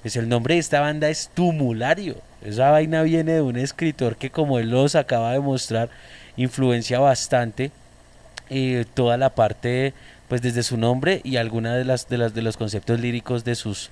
[0.00, 2.16] pues el nombre de esta banda es Tumulario.
[2.42, 5.90] Esa vaina viene de un escritor que como él los acaba de mostrar,
[6.38, 7.70] influencia bastante
[8.48, 9.92] eh, toda la parte,
[10.28, 13.54] pues desde su nombre y alguna de las, de las de los conceptos líricos de
[13.54, 13.90] sus,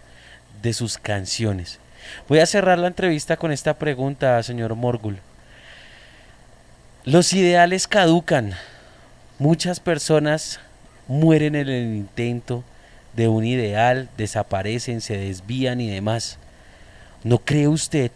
[0.62, 1.80] de sus canciones.
[2.28, 5.18] Voy a cerrar la entrevista con esta pregunta, señor Morgul.
[7.04, 8.52] Los ideales caducan.
[9.40, 10.60] Muchas personas
[11.08, 12.62] mueren en el intento
[13.16, 16.38] de un ideal, desaparecen, se desvían y demás.
[17.24, 18.12] ¿No cree usted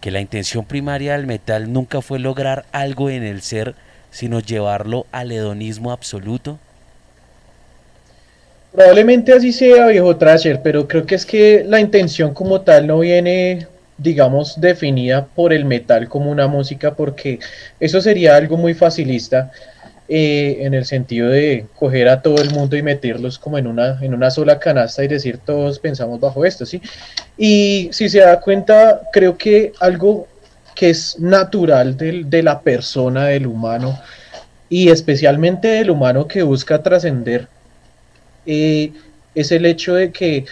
[0.00, 3.76] que la intención primaria del metal nunca fue lograr algo en el ser,
[4.10, 6.58] sino llevarlo al hedonismo absoluto?
[8.72, 12.98] Probablemente así sea, viejo Trasher, pero creo que es que la intención como tal no
[12.98, 13.68] viene
[13.98, 17.40] digamos, definida por el metal como una música, porque
[17.80, 19.50] eso sería algo muy facilista
[20.08, 23.98] eh, en el sentido de coger a todo el mundo y meterlos como en una,
[24.00, 26.80] en una sola canasta y decir todos pensamos bajo esto, ¿sí?
[27.36, 30.26] Y si se da cuenta, creo que algo
[30.74, 33.98] que es natural de la persona, del humano,
[34.70, 37.48] y especialmente del humano que busca trascender,
[38.46, 38.92] eh,
[39.34, 40.46] es el hecho de que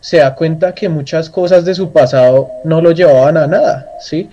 [0.00, 4.28] se da cuenta que muchas cosas de su pasado no lo llevaban a nada, ¿sí?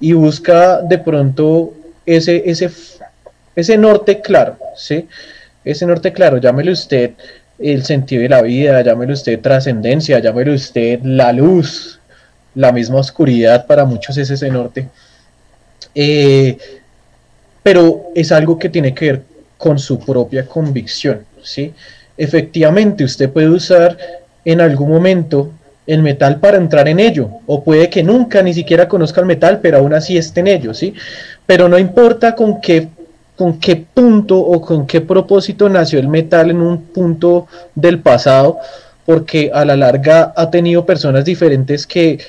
[0.00, 1.74] Y busca de pronto
[2.06, 2.70] ese, ese,
[3.54, 5.08] ese norte claro, ¿sí?
[5.64, 7.12] Ese norte claro, llámele usted
[7.58, 12.00] el sentido de la vida, llámele usted trascendencia, llámele usted la luz,
[12.54, 14.88] la misma oscuridad, para muchos es ese norte.
[15.94, 16.58] Eh,
[17.62, 19.22] pero es algo que tiene que ver
[19.56, 21.72] con su propia convicción, ¿sí?
[22.16, 23.96] Efectivamente, usted puede usar
[24.44, 25.50] en algún momento
[25.86, 29.60] el metal para entrar en ello, o puede que nunca ni siquiera conozca el metal,
[29.60, 30.94] pero aún así esté en ello, ¿sí?
[31.44, 32.88] Pero no importa con qué,
[33.36, 38.58] con qué punto o con qué propósito nació el metal en un punto del pasado,
[39.04, 42.20] porque a la larga ha tenido personas diferentes que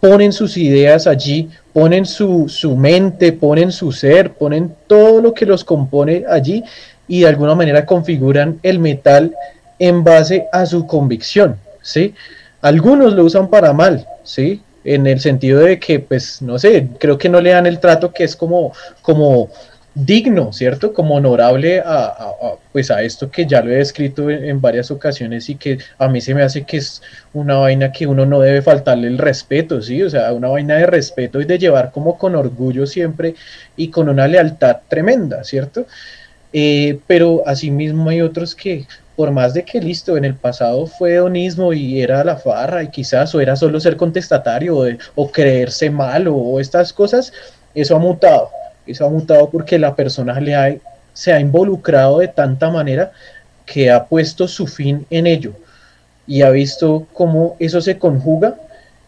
[0.00, 5.46] ponen sus ideas allí, ponen su, su mente, ponen su ser, ponen todo lo que
[5.46, 6.64] los compone allí
[7.06, 9.32] y de alguna manera configuran el metal
[9.78, 12.14] en base a su convicción, ¿sí?
[12.60, 14.62] Algunos lo usan para mal, ¿sí?
[14.84, 18.12] En el sentido de que, pues, no sé, creo que no le dan el trato
[18.12, 18.72] que es como,
[19.02, 19.50] como
[19.94, 20.92] digno, ¿cierto?
[20.92, 22.32] Como honorable a,
[22.72, 26.20] pues a esto que ya lo he escrito en, varias ocasiones y que a mí
[26.20, 27.00] se me hace que es
[27.32, 30.02] una vaina que uno no debe faltarle el respeto, ¿sí?
[30.02, 33.34] O sea, una vaina de respeto y de llevar como con orgullo siempre
[33.76, 35.86] y con una lealtad tremenda, ¿cierto?
[36.52, 38.86] Eh, pero asimismo hay otros que,
[39.16, 42.88] por más de que listo, en el pasado fue hedonismo y era la farra y
[42.88, 44.76] quizás o era solo ser contestatario
[45.14, 47.32] o, creerse mal o estas cosas,
[47.74, 48.50] eso ha mutado.
[48.86, 50.76] Eso ha mutado porque la persona le ha,
[51.12, 53.12] se ha involucrado de tanta manera
[53.64, 55.52] que ha puesto su fin en ello
[56.26, 58.56] y ha visto cómo eso se conjuga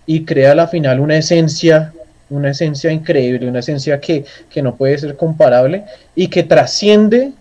[0.06, 1.92] y crea al final una esencia,
[2.30, 4.24] una esencia increíble, una esencia que
[4.62, 5.84] no puede ser comparable
[6.14, 7.32] y que trasciende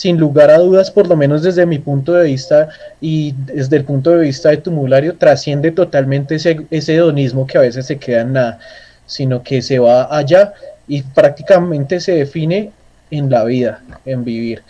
[0.00, 2.70] sin lugar a dudas, por lo menos desde mi punto de vista
[3.02, 7.84] y desde el punto de vista de Tumulario, trasciende totalmente ese, hedonismo que a veces
[7.84, 8.58] se queda en nada,
[9.04, 10.54] sino que se va allá
[10.88, 12.72] y prácticamente se define
[13.10, 14.62] en la vida, en vivir,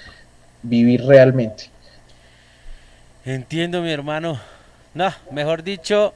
[0.65, 1.71] vivir realmente.
[3.25, 4.41] Entiendo, mi hermano.
[4.95, 6.13] No, mejor dicho,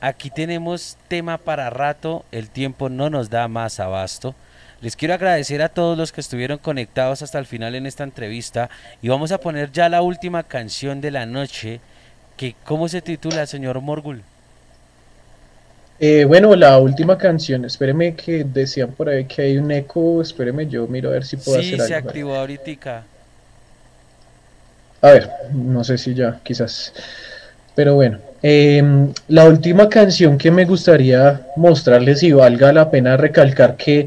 [0.00, 4.34] aquí tenemos tema para rato, el tiempo no nos da más abasto.
[4.80, 8.70] Les quiero agradecer a todos los que estuvieron conectados hasta el final en esta entrevista
[9.02, 11.80] y vamos a poner ya la última canción de la noche,
[12.36, 14.22] que ¿cómo se titula, señor Morgul?
[15.98, 20.68] Eh, bueno, la última canción, espéreme que decían por ahí que hay un eco, espéreme,
[20.68, 21.84] yo miro a ver si puedo hacer algo.
[21.84, 23.02] Sí, se activó ahorita.
[25.02, 26.92] A ver, no sé si ya, quizás.
[27.74, 33.76] Pero bueno, em, la última canción que me gustaría mostrarles y valga la pena recalcar
[33.76, 34.06] que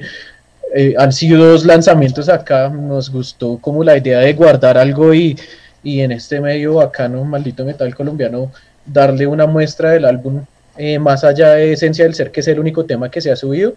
[0.76, 5.38] eh, han sido dos lanzamientos acá, nos gustó como la idea de guardar algo y,
[5.84, 8.52] y en este medio bacano, maldito metal colombiano,
[8.86, 10.44] darle una muestra del álbum
[10.78, 13.36] eh, más allá de Esencia del Ser, que es el único tema que se ha
[13.36, 13.76] subido,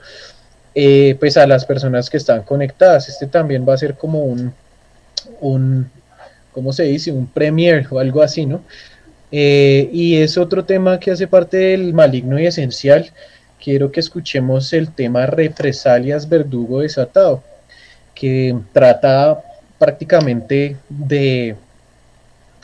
[0.74, 3.08] eh, pues a las personas que están conectadas.
[3.08, 4.52] Este también va a ser como un,
[5.40, 5.90] un
[6.52, 7.12] ¿cómo se dice?
[7.12, 8.62] Un premier o algo así, ¿no?
[9.32, 13.10] Eh, y es otro tema que hace parte del maligno y esencial.
[13.64, 17.42] Quiero que escuchemos el tema Represalias Verdugo Desatado,
[18.14, 19.42] que trata
[19.78, 21.56] prácticamente de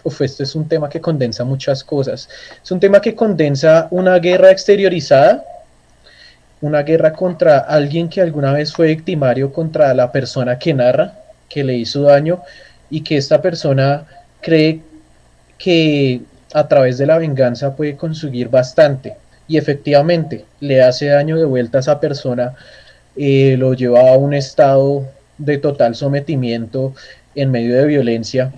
[0.04, 2.28] uf, este es un tema que condensa muchas cosas.
[2.62, 5.42] Es un tema que condensa una guerra exteriorizada,
[6.60, 11.14] una guerra contra alguien que alguna vez fue victimario contra la persona que narra,
[11.48, 12.42] que le hizo daño
[12.90, 14.04] y que esta persona
[14.42, 14.82] cree
[15.56, 16.20] que
[16.52, 19.16] a través de la venganza puede conseguir bastante.
[19.50, 22.54] Y efectivamente le hace daño de vuelta a esa persona,
[23.16, 25.08] eh, lo lleva a un estado
[25.38, 26.94] de total sometimiento
[27.34, 28.52] en medio de violencia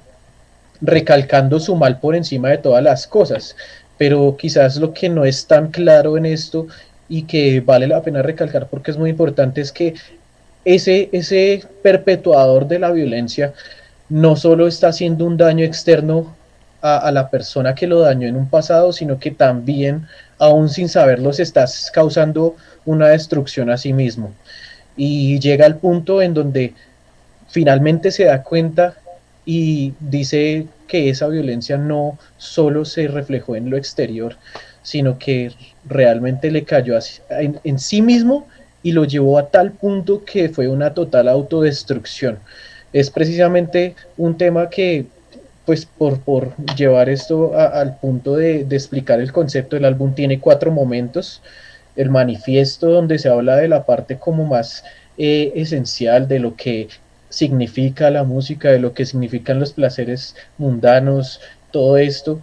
[0.83, 3.57] recalcando su mal por encima de todas las cosas.
[3.97, 6.67] Pero quizás lo que no es tan claro en esto
[7.09, 9.95] y que vale la pena recalcar porque es muy importante es que
[10.67, 13.55] ese, ese perpetuador de la violencia
[14.11, 16.37] no solo está haciendo un daño externo
[16.83, 20.07] a, a, la persona que lo dañó en un pasado, sino que también,
[20.43, 24.35] aún sin saberlo, se está causando una destrucción a sí mismo.
[24.97, 26.75] Y llega al punto en donde
[27.49, 28.97] finalmente se da cuenta
[29.47, 34.37] y dice que esa violencia no solo se reflejó en lo exterior,
[34.83, 35.53] sino que
[35.85, 36.99] realmente le cayó
[37.31, 38.49] en, sí mismo
[38.83, 42.41] y lo llevó a tal punto que fue una total autodestrucción.
[42.93, 45.07] Es precisamente un tema que,
[45.65, 50.73] pues por, por llevar esto al punto de, explicar el concepto, del álbum tiene cuatro
[50.73, 51.43] momentos.
[51.95, 54.85] El manifiesto donde se habla de la parte como más
[55.19, 56.89] eh, esencial de lo que
[57.29, 61.41] significa la música, de lo que significan los placeres mundanos,
[61.71, 62.41] todo esto.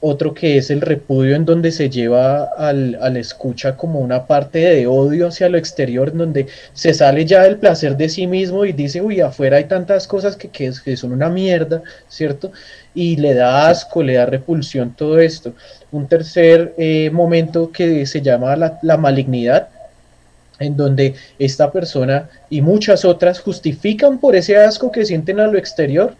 [0.00, 4.60] Otro que es el repudio en donde se lleva al, al, escucha como una parte
[4.60, 8.64] de odio hacia lo exterior, en donde se sale ya del placer de sí mismo
[8.64, 12.52] y dice, uy, afuera hay tantas cosas que, que, son una mierda, ¿cierto?
[12.94, 15.54] Y le da asco, le da repulsión todo esto.
[15.90, 19.68] Un tercer eh, momento que se llama la, la malignidad,
[20.60, 25.58] en donde esta persona y muchas otras justifican por ese asco que sienten a lo
[25.58, 26.14] exterior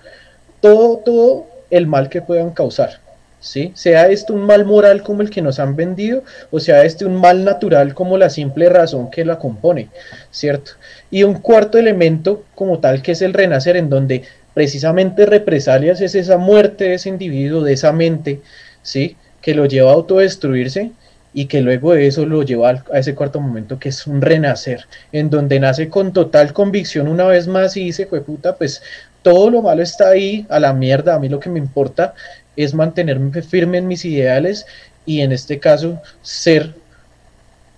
[0.61, 3.08] todo, todo el mal que puedan causar.
[3.41, 3.73] ¿Sí?
[3.75, 7.17] Sea esto un mal moral como el que nos han vendido, o sea este un
[7.17, 9.89] mal natural como la simple razón que la compone,
[10.31, 10.73] ¿cierto?
[11.11, 14.25] Y un cuarto elemento como tal que es el renacer, en donde
[14.55, 18.41] precisamente represalias es esa muerte de ese individuo, de esa mente,
[18.83, 19.17] ¿sí?
[19.41, 20.91] Que lo lleva a autodestruirse
[21.33, 24.87] y que luego de eso lo lleva a ese cuarto momento que es un renacer,
[25.13, 28.83] en donde nace con total convicción una vez más y dice, puta, pues
[29.23, 32.15] todo lo malo está ahí, a la mierda, a mí lo que me importa
[32.59, 34.67] es mantenerme firme en mis ideales
[35.07, 36.75] y en este caso ser,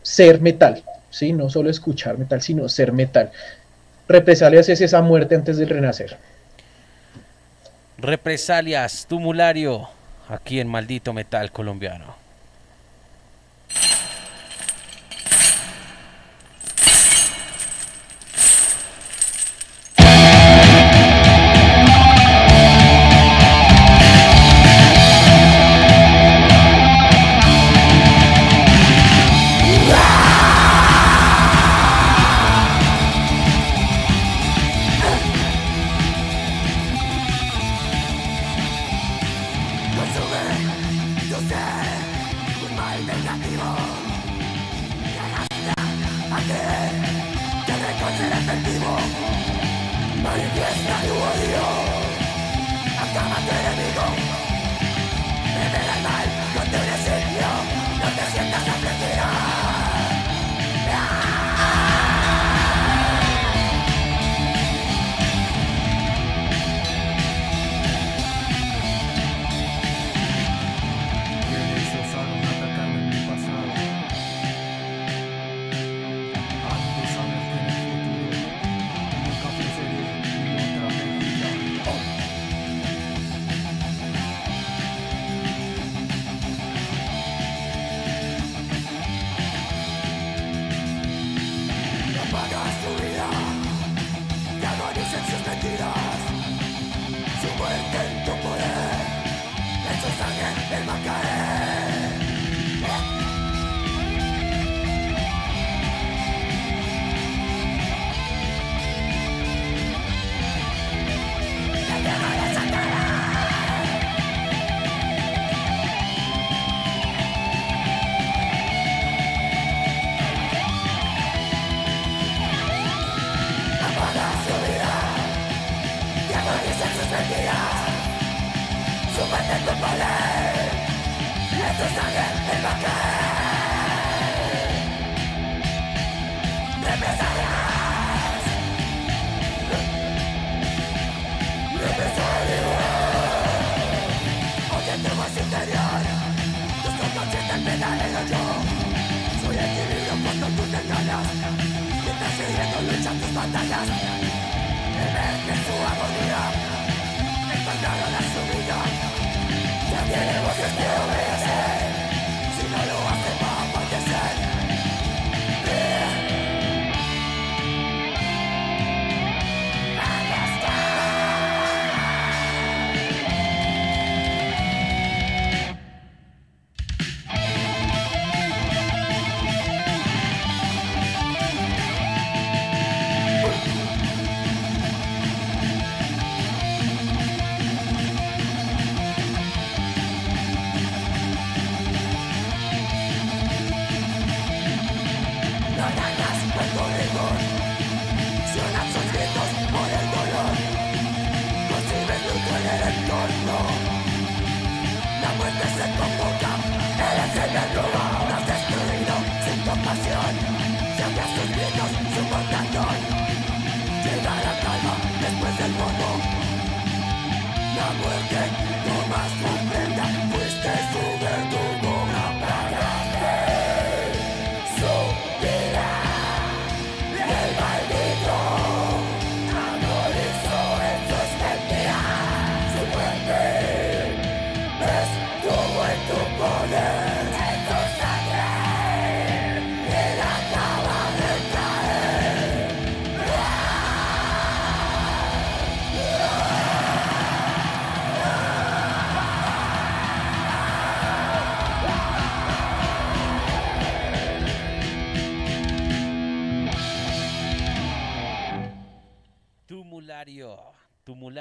[0.03, 1.33] ser metal, ¿sí?
[1.35, 3.31] No solo escuchar metal, sino ser metal.
[4.09, 6.17] Represalias es esa muerte antes del renacer.
[7.99, 9.89] Represalias, tumulario,
[10.29, 12.20] aquí en Maldito Metal Colombiano.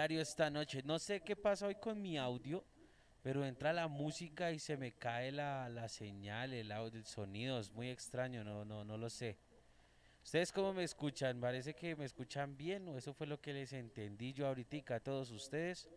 [0.07, 0.81] Esta noche.
[0.84, 2.63] No sé qué pasa hoy con mi audio,
[3.21, 7.59] pero entra la música y se me cae la, la señal, el audio, el sonido.
[7.59, 9.38] Es muy extraño, no, no, no lo sé.
[10.23, 11.39] ¿Ustedes cómo me escuchan?
[11.41, 14.99] Parece que me escuchan bien o eso fue lo que les entendí yo ahorita a
[14.99, 15.89] todos ustedes.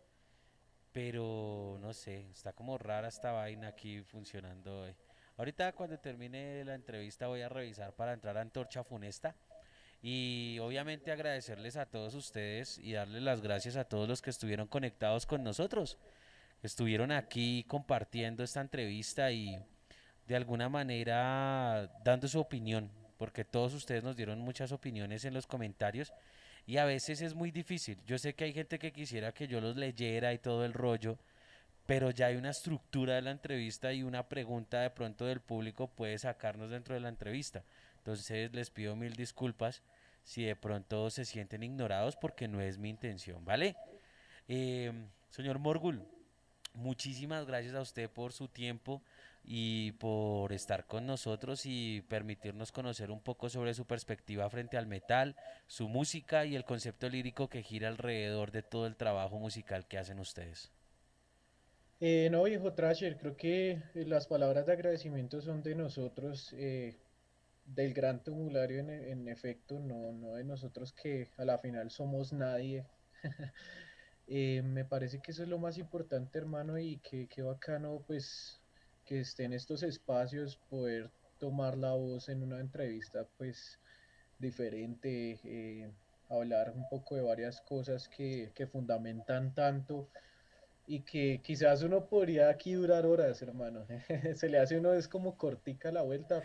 [0.91, 4.95] Pero no sé, está como rara esta vaina aquí funcionando hoy.
[5.37, 9.35] Ahorita cuando termine la entrevista voy a revisar para entrar a Antorcha Funesta.
[10.05, 14.67] Y obviamente agradecerles a todos ustedes y darles las gracias a todos los que estuvieron
[14.67, 15.97] conectados con nosotros.
[16.61, 19.57] estuvieron aquí compartiendo esta entrevista y
[20.27, 25.47] de alguna manera dando su opinión, porque todos ustedes nos dieron muchas opiniones en los
[25.47, 26.13] comentarios
[26.65, 27.97] y a veces es muy difícil.
[28.05, 31.17] Yo sé que hay gente que quisiera que yo los leyera y todo el rollo,
[31.85, 35.87] pero ya hay una estructura de la entrevista y una pregunta de pronto del público
[35.87, 37.63] puede sacarnos dentro de la entrevista.
[37.97, 39.81] Entonces les pido mil disculpas
[40.23, 43.75] si de pronto se sienten ignorados porque no es mi intención, ¿vale?
[44.47, 44.91] Eh,
[45.29, 46.01] señor Morgul,
[46.73, 49.01] muchísimas gracias a usted por su tiempo
[49.45, 54.87] y por estar con nosotros y permitirnos conocer un poco sobre su perspectiva frente al
[54.87, 55.35] metal,
[55.67, 59.97] su música y el concepto lírico que gira alrededor de todo el trabajo musical que
[59.97, 60.71] hacen ustedes.
[61.99, 66.95] Eh, no, viejo Trasher, creo que las palabras de agradecimiento son de nosotros, eh,
[67.65, 72.33] del gran tumulario en, en efecto, no, no de nosotros que a la final somos
[72.33, 72.85] nadie.
[74.25, 78.61] Eh, me parece que eso es lo más importante, hermano, y que, qué bacano, pues,
[79.05, 83.79] que esté en estos espacios, poder tomar la voz en una entrevista, pues,
[84.39, 85.91] diferente, eh,
[86.29, 90.07] hablar un poco de varias cosas que, que fundamentan tanto
[90.85, 93.87] y que quizás uno podría aquí durar horas, hermano.
[94.35, 96.43] Se le hace uno, es como cortica la vuelta,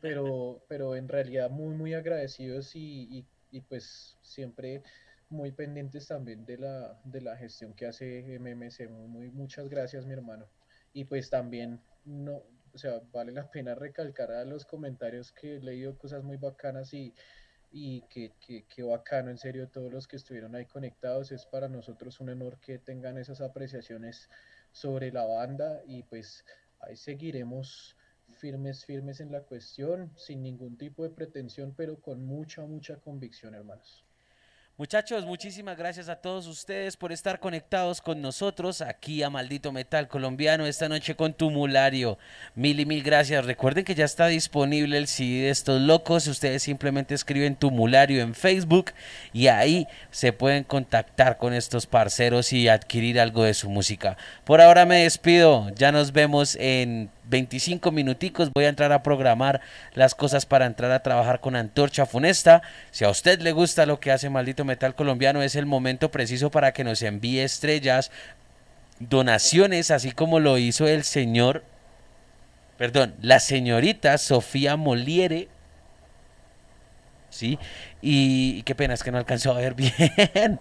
[0.00, 4.82] pero, pero en realidad muy, muy agradecidos y, y, y pues siempre
[5.28, 8.88] muy pendientes también de la, de la gestión que hace MMC.
[8.88, 10.50] Muy, muy- muchas gracias, mi hermano.
[10.92, 12.42] Y pues también, no,
[12.72, 16.92] o sea, vale la pena recalcar a los comentarios que he leído cosas muy bacanas
[16.94, 17.14] y,
[17.72, 21.32] y que, que, que bacano, en serio, todos los que estuvieron ahí conectados.
[21.32, 24.28] Es para nosotros un honor que tengan esas apreciaciones
[24.72, 26.44] sobre la banda y pues
[26.80, 27.96] ahí seguiremos
[28.38, 33.54] firmes, firmes en la cuestión, sin ningún tipo de pretensión, pero con mucha, mucha convicción,
[33.54, 34.04] hermanos.
[34.78, 40.08] Muchachos, muchísimas gracias a todos ustedes por estar conectados con nosotros aquí a Maldito Metal
[40.08, 42.18] Colombiano esta noche con Tumulario.
[42.54, 43.44] Mil y mil gracias.
[43.44, 46.26] Recuerden que ya está disponible el CD de estos locos.
[46.26, 48.92] Ustedes simplemente escriben Tumulario en Facebook
[49.34, 54.16] y ahí se pueden contactar con estos parceros y adquirir algo de su música.
[54.44, 55.68] Por ahora me despido.
[55.74, 59.60] Ya nos vemos en 25 minuticos voy a entrar a programar
[59.94, 62.62] las cosas para entrar a trabajar con Antorcha Funesta.
[62.90, 66.50] Si a usted le gusta lo que hace Maldito Metal Colombiano, es el momento preciso
[66.50, 68.10] para que nos envíe estrellas,
[68.98, 71.64] donaciones, así como lo hizo el señor,
[72.76, 75.48] perdón, la señorita Sofía Moliere.
[77.32, 77.58] ¿Sí?
[78.00, 80.60] Y, qué pena es que no alcanzó a ver bien.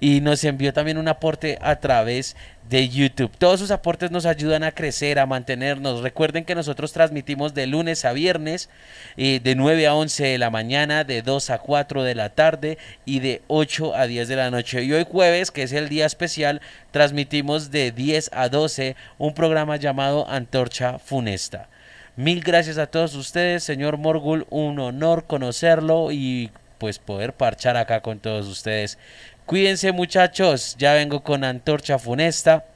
[0.00, 2.36] y nos envió también un aporte a través
[2.68, 3.30] de YouTube.
[3.36, 6.00] Todos sus aportes nos ayudan a crecer, a mantenernos.
[6.00, 8.68] Recuerden que nosotros transmitimos de lunes a viernes,
[9.16, 12.78] eh, de 9 a 11 de la mañana, de 2 a 4 de la tarde
[13.04, 14.82] y de 8 a 10 de la noche.
[14.82, 16.60] Y hoy jueves, que es el día especial,
[16.90, 21.68] transmitimos de 10 a 12 un programa llamado Antorcha Funesta.
[22.16, 28.02] Mil gracias a todos ustedes, señor Morgul, un honor conocerlo y pues poder parchar acá
[28.02, 28.98] con todos ustedes.
[29.46, 32.66] Cuídense muchachos, ya vengo con Antorcha Funesta.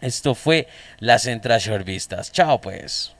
[0.00, 0.66] Esto fue
[0.98, 2.32] las Entrashorvistas.
[2.32, 3.14] Chao pues.